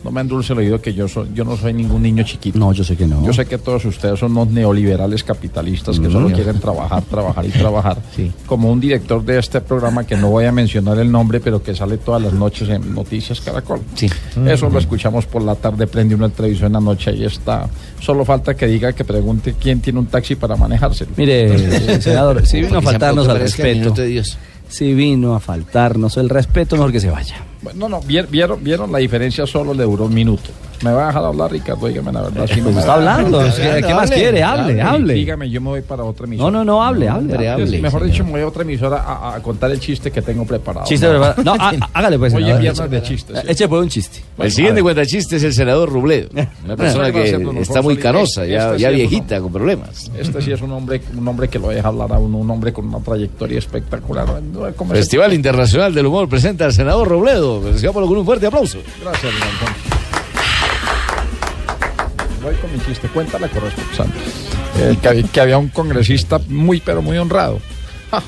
[0.03, 2.57] No me endulce el oído que yo, soy, yo no soy ningún niño chiquito.
[2.57, 3.25] No, yo sé que no.
[3.25, 7.49] Yo sé que todos ustedes son unos neoliberales capitalistas que solo quieren trabajar, trabajar y
[7.59, 7.97] trabajar.
[8.45, 11.75] Como un director de este programa que no voy a mencionar el nombre, pero que
[11.75, 13.81] sale todas las noches en Noticias Caracol.
[13.95, 14.09] Sí.
[14.45, 17.69] Eso lo escuchamos por la tarde, prende una televisión en la noche y está.
[17.99, 21.11] Solo falta que diga que pregunte quién tiene un taxi para manejárselo.
[21.17, 23.93] Mire, senador, si vino a faltarnos al respeto.
[24.69, 27.37] Si vino a faltarnos el respeto, mejor que se vaya.
[27.61, 30.49] Bueno, no, no, vier- vieron, vieron la diferencia, solo le duró un minuto.
[30.81, 31.87] ¿Me va a dejar hablar, Ricardo?
[31.87, 32.47] Dígame la verdad.
[32.47, 33.39] si no Pues me está hablando.
[33.85, 34.41] ¿qué- más quiere?
[34.41, 35.13] Hable, hable.
[35.13, 36.49] Dígame, yo me voy para otra emisora.
[36.49, 37.35] No, no, no, hable, hable,
[37.81, 38.03] Mejor señor.
[38.05, 40.85] dicho, me voy a otra emisora a, a contar el chiste que tengo preparado.
[40.87, 41.43] Chiste preparado.
[41.43, 42.33] No, há- hágale pues.
[42.33, 42.61] Hoy es senador.
[42.61, 43.39] viernes de chistes.
[43.41, 43.45] sí.
[43.49, 44.19] Eche pues un chiste.
[44.37, 46.29] El siguiente cuentachiste es el senador Robledo,
[46.63, 47.29] una persona que
[47.59, 50.09] está muy canosa, ya, Este ya sí viejita, con problemas.
[50.17, 52.71] Este sí es un hombre, un hombre que lo deja hablar a uno, un hombre
[52.71, 54.27] con una trayectoria espectacular.
[54.77, 57.48] ¿Cómo se- Festival Internacional del Humor presenta al senador Robledo.
[57.63, 58.79] Recibámoslo con un fuerte aplauso.
[59.01, 59.73] Gracias, don Alfonso.
[62.43, 63.07] Voy con mi chiste.
[63.09, 64.07] Cuenta la corresponsal.
[64.77, 67.59] Eh, que, había- que había un congresista muy, pero muy honrado.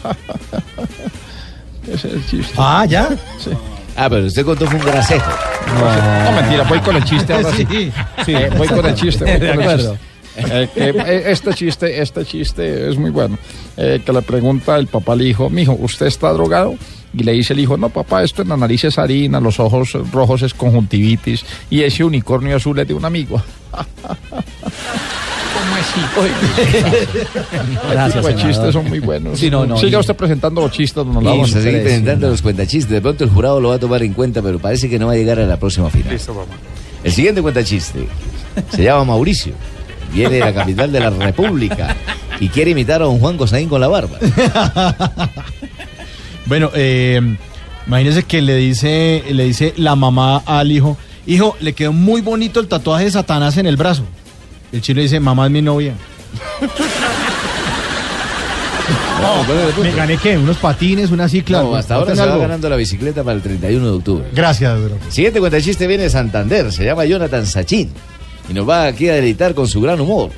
[1.87, 2.53] Ese es el chiste.
[2.57, 3.09] Ah, ¿ya?
[3.39, 3.51] Sí.
[3.95, 5.29] Ah, pero usted contó fue un grasejo.
[6.25, 7.65] No, mentira, voy con el chiste ahora sí.
[7.69, 7.91] Sí,
[8.25, 9.25] Sí, voy con el chiste.
[9.25, 9.99] voy con el chiste.
[10.37, 13.37] Eh, eh, este chiste, este chiste es muy bueno.
[13.77, 16.75] Eh, que le pregunta el papá al hijo, mijo, ¿usted está drogado?
[17.13, 19.97] Y le dice el hijo, no papá, esto en la nariz es harina, los ojos
[20.13, 23.41] rojos es conjuntivitis y ese unicornio azul es de un amigo.
[23.71, 23.85] ¿Cómo
[25.75, 25.99] así?
[27.91, 28.47] Gracias, senador.
[28.47, 29.37] chistes son muy buenos.
[29.39, 31.59] Sí, no, no, Siga usted presentando los chistes, don Vamos Alfonso.
[31.59, 32.89] a seguir sí, presentando los cuentachistes.
[32.89, 35.13] De pronto el jurado lo va a tomar en cuenta, pero parece que no va
[35.13, 36.17] a llegar a la próxima final.
[37.03, 38.07] El siguiente cuentachiste
[38.69, 39.53] se llama Mauricio.
[40.13, 41.95] Viene de la capital de la República
[42.39, 44.17] y quiere imitar a un Juan Cosaín con la barba.
[46.51, 47.37] Bueno, eh,
[47.87, 52.59] imagínese que le dice, le dice la mamá al hijo, hijo, le quedó muy bonito
[52.59, 54.03] el tatuaje de Satanás en el brazo.
[54.73, 55.93] El chino dice, mamá es mi novia.
[59.21, 61.63] No, me gané qué, unos patines, una cicla.
[61.63, 64.25] No, hasta ahora ¿Tiene se va ganando la bicicleta para el 31 de octubre.
[64.33, 64.97] Gracias, bro.
[65.07, 67.91] Siguiente cuentachiste viene de Santander, se llama Jonathan Sachin
[68.49, 70.31] y nos va aquí a deleitar con su gran humor.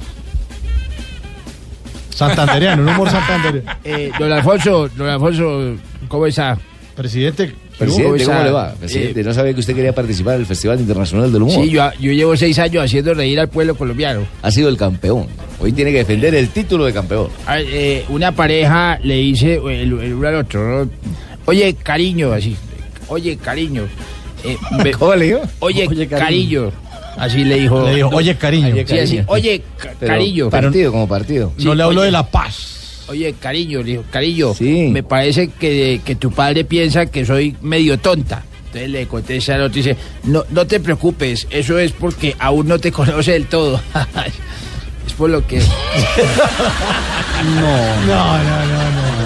[2.14, 3.72] Santandereano, un humor santandereano.
[3.84, 5.76] Eh, don Alfonso, don Alfonso,
[6.08, 6.58] ¿cómo está?
[6.96, 8.74] Presidente, Presidente, ¿cómo le va?
[8.76, 11.64] Presidente, Eh, no sabía que usted quería participar del Festival Internacional del Humor.
[11.66, 14.22] Sí, yo, yo llevo seis años haciendo reír al pueblo colombiano.
[14.44, 15.26] Ha sido el campeón.
[15.60, 17.30] Hoy tiene que defender el título de campeón.
[17.48, 20.92] Ah, eh, una pareja le dice el, el uno al otro, ¿no?
[21.46, 22.56] oye, cariño, así,
[23.08, 23.86] oye, cariño.
[24.44, 24.56] eh,
[25.00, 25.42] ¿Cómo le dijo?
[25.60, 26.20] Oye, Oye, cariño.
[26.60, 26.72] cariño.
[27.18, 27.86] Así le dijo.
[27.86, 28.76] Le dijo, oye, cariño.
[28.88, 30.50] Sí, así, oye, ca- Pero cariño.
[30.50, 31.52] Partido como partido.
[31.58, 32.06] Sí, no le hablo oye.
[32.08, 33.06] de la paz.
[33.10, 34.88] Oye, cariño, le dijo, cariño, Sí.
[34.92, 38.44] me parece que, que tu padre piensa que soy medio tonta.
[38.68, 42.68] Entonces le contesta al otro y dice, no, no te preocupes, eso es porque aún
[42.68, 43.80] no te conoce del todo.
[45.06, 45.60] es por lo que...
[47.44, 48.66] No, no, no,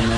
[0.10, 0.17] no.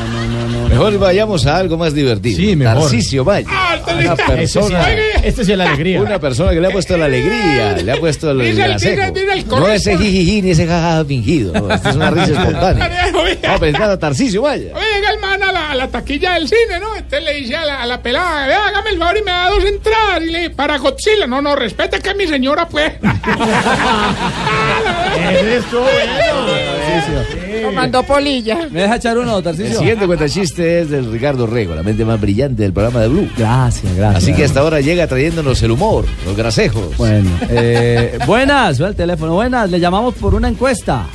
[0.70, 2.38] Mejor vayamos a algo más divertido.
[2.38, 2.82] Sí, mejor.
[2.84, 3.48] Tarcisio Valle.
[3.48, 4.90] Una Ese sí, persona,
[5.24, 6.02] este sí es la alegría.
[6.02, 10.42] una persona que le ha puesto la alegría, le ha puesto el No ese jijiji
[10.44, 11.54] ni ese jajaja fingido.
[11.54, 12.90] No, esto es una risa espontánea.
[13.12, 14.72] Vamos a presentar a Tarcisio Valle.
[14.74, 16.96] Oye, llega el man a la, a la taquilla del cine, ¿no?
[16.96, 19.50] Entonces le dice a la, a la pelada, "Vea, hágame el favor y me da
[19.50, 20.22] dos entradas.
[20.22, 21.26] Y le dice, para Godzilla.
[21.28, 22.92] No, no, respete que es mi señora, pues.
[27.00, 28.68] Eso, Tomando polilla.
[28.72, 29.78] ¿Me deja echar uno, El Tarcisio?
[29.80, 33.30] siguiente cuentachiste es del Ricardo Rego, la mente más brillante del programa de Blue.
[33.38, 34.24] Gracias, gracias.
[34.24, 36.96] Así que hasta ahora llega trayéndonos el humor, los grasejos.
[36.98, 41.06] Bueno, eh, buenas, el teléfono, buenas, le llamamos por una encuesta.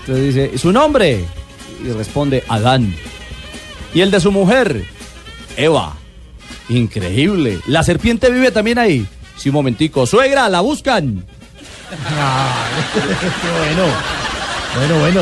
[0.00, 1.24] Entonces dice, ¿su nombre?
[1.84, 2.94] Y responde, Adán.
[3.94, 4.84] ¿Y el de su mujer?
[5.56, 5.94] Eva.
[6.68, 7.58] Increíble.
[7.66, 9.06] ¿La serpiente vive también ahí?
[9.36, 10.06] Sí, un momentico.
[10.06, 11.24] Suegra, ¿la buscan?
[13.58, 14.21] bueno.
[14.76, 15.20] Bueno, bueno.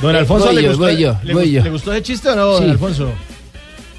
[0.00, 1.64] Don Alfonso, voy ¿le, yo, gustó, voy yo, le voy gustó- yo.
[1.64, 2.62] ¿le gustó ese chiste o no, Sí.
[2.62, 3.08] don Alfonso?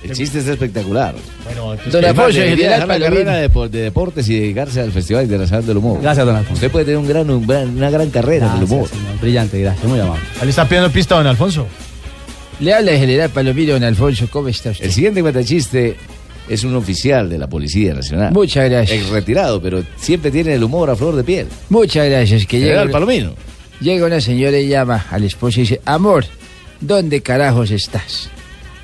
[0.04, 1.16] El chiste es espectacular.
[1.46, 3.10] Bueno, Don Alfonso, debería general la Palomino.
[3.16, 6.02] carrera de, por- de deportes y dedicarse al Festival Internacional del Humor.
[6.02, 6.56] Gracias, don Alfonso.
[6.56, 8.90] Usted puede tener un gran, un gran- una gran carrera en el humor.
[8.90, 9.20] Señor.
[9.22, 10.22] Brillante, gracias, muy amable.
[10.40, 11.66] Ahí le está pidiendo pista a don Alfonso.
[12.60, 14.84] Le habla el general Palomino, don Alfonso, ¿cómo está usted?
[14.84, 15.96] El siguiente cuentachiste
[16.50, 18.34] es un oficial de la Policía Nacional.
[18.34, 19.00] Muchas gracias.
[19.00, 21.48] Ex retirado, pero siempre tiene el humor a flor de piel.
[21.70, 22.46] Muchas gracias.
[22.46, 23.34] Que General llega, Palomino.
[23.80, 26.26] Llega una señora y llama al esposo y dice, amor,
[26.82, 28.30] ¿dónde carajos estás?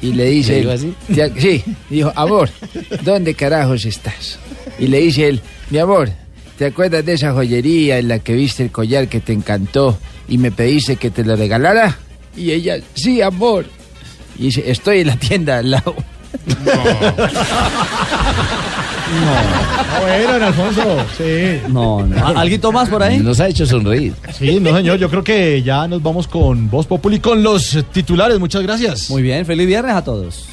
[0.02, 0.94] Y le dice, ¿Le él, así?
[1.14, 2.50] "Te- sí, dijo, amor,
[3.04, 4.40] ¿dónde carajos estás?
[4.80, 6.10] Y le dice él, mi amor,
[6.58, 10.38] ¿te acuerdas de esa joyería en la que viste el collar que te encantó y
[10.38, 11.98] me pediste que te lo regalara?
[12.38, 13.66] Y ella, sí, amor.
[14.38, 15.94] Y dice, estoy en la tienda al lado.
[19.12, 20.84] Ah, bueno, Alfonso.
[21.18, 21.62] Sí.
[21.68, 22.26] No, no.
[22.28, 23.18] ¿Al- ¿Alguito más por ahí?
[23.20, 24.14] Nos ha hecho sonreír.
[24.38, 24.98] Sí, no, señor.
[24.98, 28.40] Yo creo que ya nos vamos con Voz Populi con los titulares.
[28.40, 29.10] Muchas gracias.
[29.10, 30.46] Muy bien, feliz viernes a todos.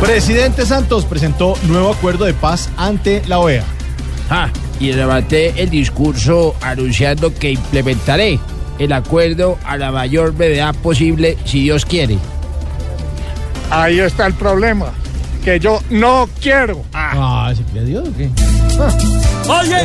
[0.00, 3.64] Presidente Santos presentó nuevo acuerdo de paz ante la OEA.
[4.30, 4.48] Ah,
[4.80, 8.40] y levanté el discurso anunciando que implementaré
[8.78, 12.16] el acuerdo a la mayor brevedad posible, si Dios quiere.
[13.70, 14.92] Ahí está el problema.
[15.44, 16.84] que yo no quiero.
[16.92, 18.28] Ah, ¿se cree Dios o qué?
[19.48, 19.78] Oye.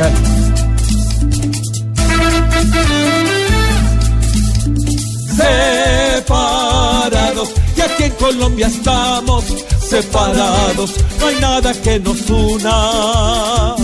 [6.16, 9.44] Separados, y aquí en Colombia estamos
[9.80, 10.94] separados.
[11.20, 13.74] No hay nada que nos una,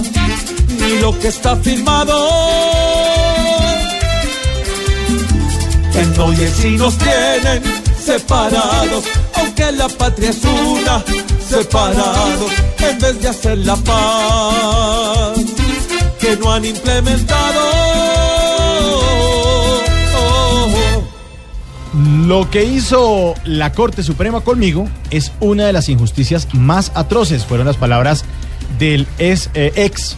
[0.79, 2.29] ni lo que está firmado.
[5.95, 7.63] En hoy sí nos tienen
[8.03, 9.05] separados,
[9.43, 11.05] aunque la patria es una,
[11.49, 15.39] separados, en vez de hacer la paz
[16.21, 17.61] que no han implementado.
[22.27, 27.67] Lo que hizo la Corte Suprema conmigo es una de las injusticias más atroces, fueron
[27.67, 28.25] las palabras
[28.79, 30.17] del ex, eh, ex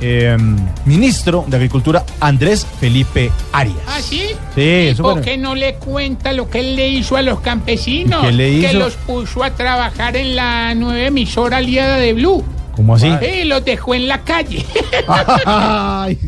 [0.00, 0.36] eh,
[0.84, 3.76] ministro de Agricultura Andrés Felipe Arias.
[3.86, 4.22] ¿Ah, sí?
[4.54, 7.22] Sí, ¿Y eso por fue- qué no le cuenta lo que él le hizo a
[7.22, 8.22] los campesinos?
[8.22, 8.78] ¿Y qué le Que hizo?
[8.78, 12.44] los puso a trabajar en la nueva emisora aliada de Blue.
[12.74, 13.10] ¿Cómo así?
[13.20, 14.64] Sí, los dejó en la calle.
[15.46, 16.18] Ay.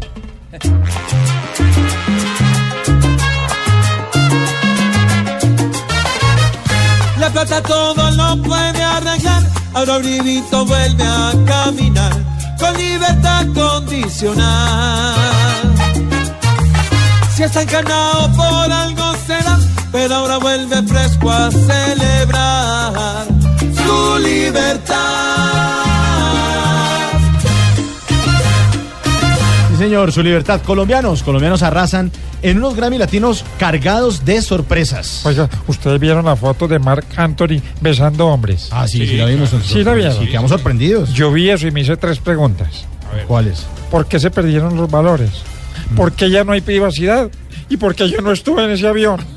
[7.19, 9.43] La plata todo lo puede arreglar,
[9.75, 12.13] ahora Brivito vuelve a caminar
[12.59, 15.15] con libertad condicional.
[17.35, 19.59] Si está encarnado por algo será,
[19.93, 23.27] pero ahora vuelve fresco a celebrar
[23.85, 25.58] su libertad.
[29.79, 30.61] Señor, su libertad.
[30.63, 32.11] Colombianos, colombianos arrasan
[32.43, 35.25] en unos Grammy latinos cargados de sorpresas.
[35.25, 38.69] Oiga, ustedes vieron la foto de Mark Anthony besando hombres.
[38.71, 39.71] Ah, sí, sí, la vimos nosotros.
[39.71, 40.19] Sí, la vieron.
[40.19, 41.13] Sí, quedamos sorprendidos.
[41.15, 42.85] Yo vi eso y me hice tres preguntas.
[43.27, 43.67] ¿Cuáles?
[43.91, 45.31] ¿Por qué se perdieron los valores?
[45.97, 47.31] ¿Por qué ya no hay privacidad?
[47.69, 49.25] ¿Y por qué yo no estuve en ese avión?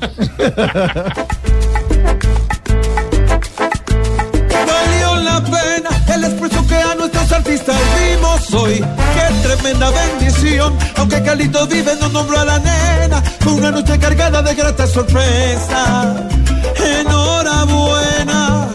[4.50, 8.78] Valió la pena el esfuerzo que a nuestros artistas dimos hoy.
[8.78, 9.90] Qué tremenda
[10.96, 13.22] Aunque Carlitos vive, no nombró a la nena.
[13.40, 16.14] Fue una noche cargada de grata sorpresa.
[17.00, 18.68] Enhorabuena,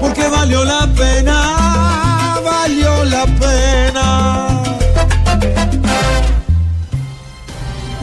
[0.00, 2.40] porque valió la pena.
[2.44, 4.62] Valió la pena.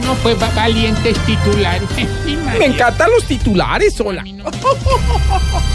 [0.04, 1.88] No fue va- valientes titulares.
[2.58, 4.22] Me encantan los titulares, hola.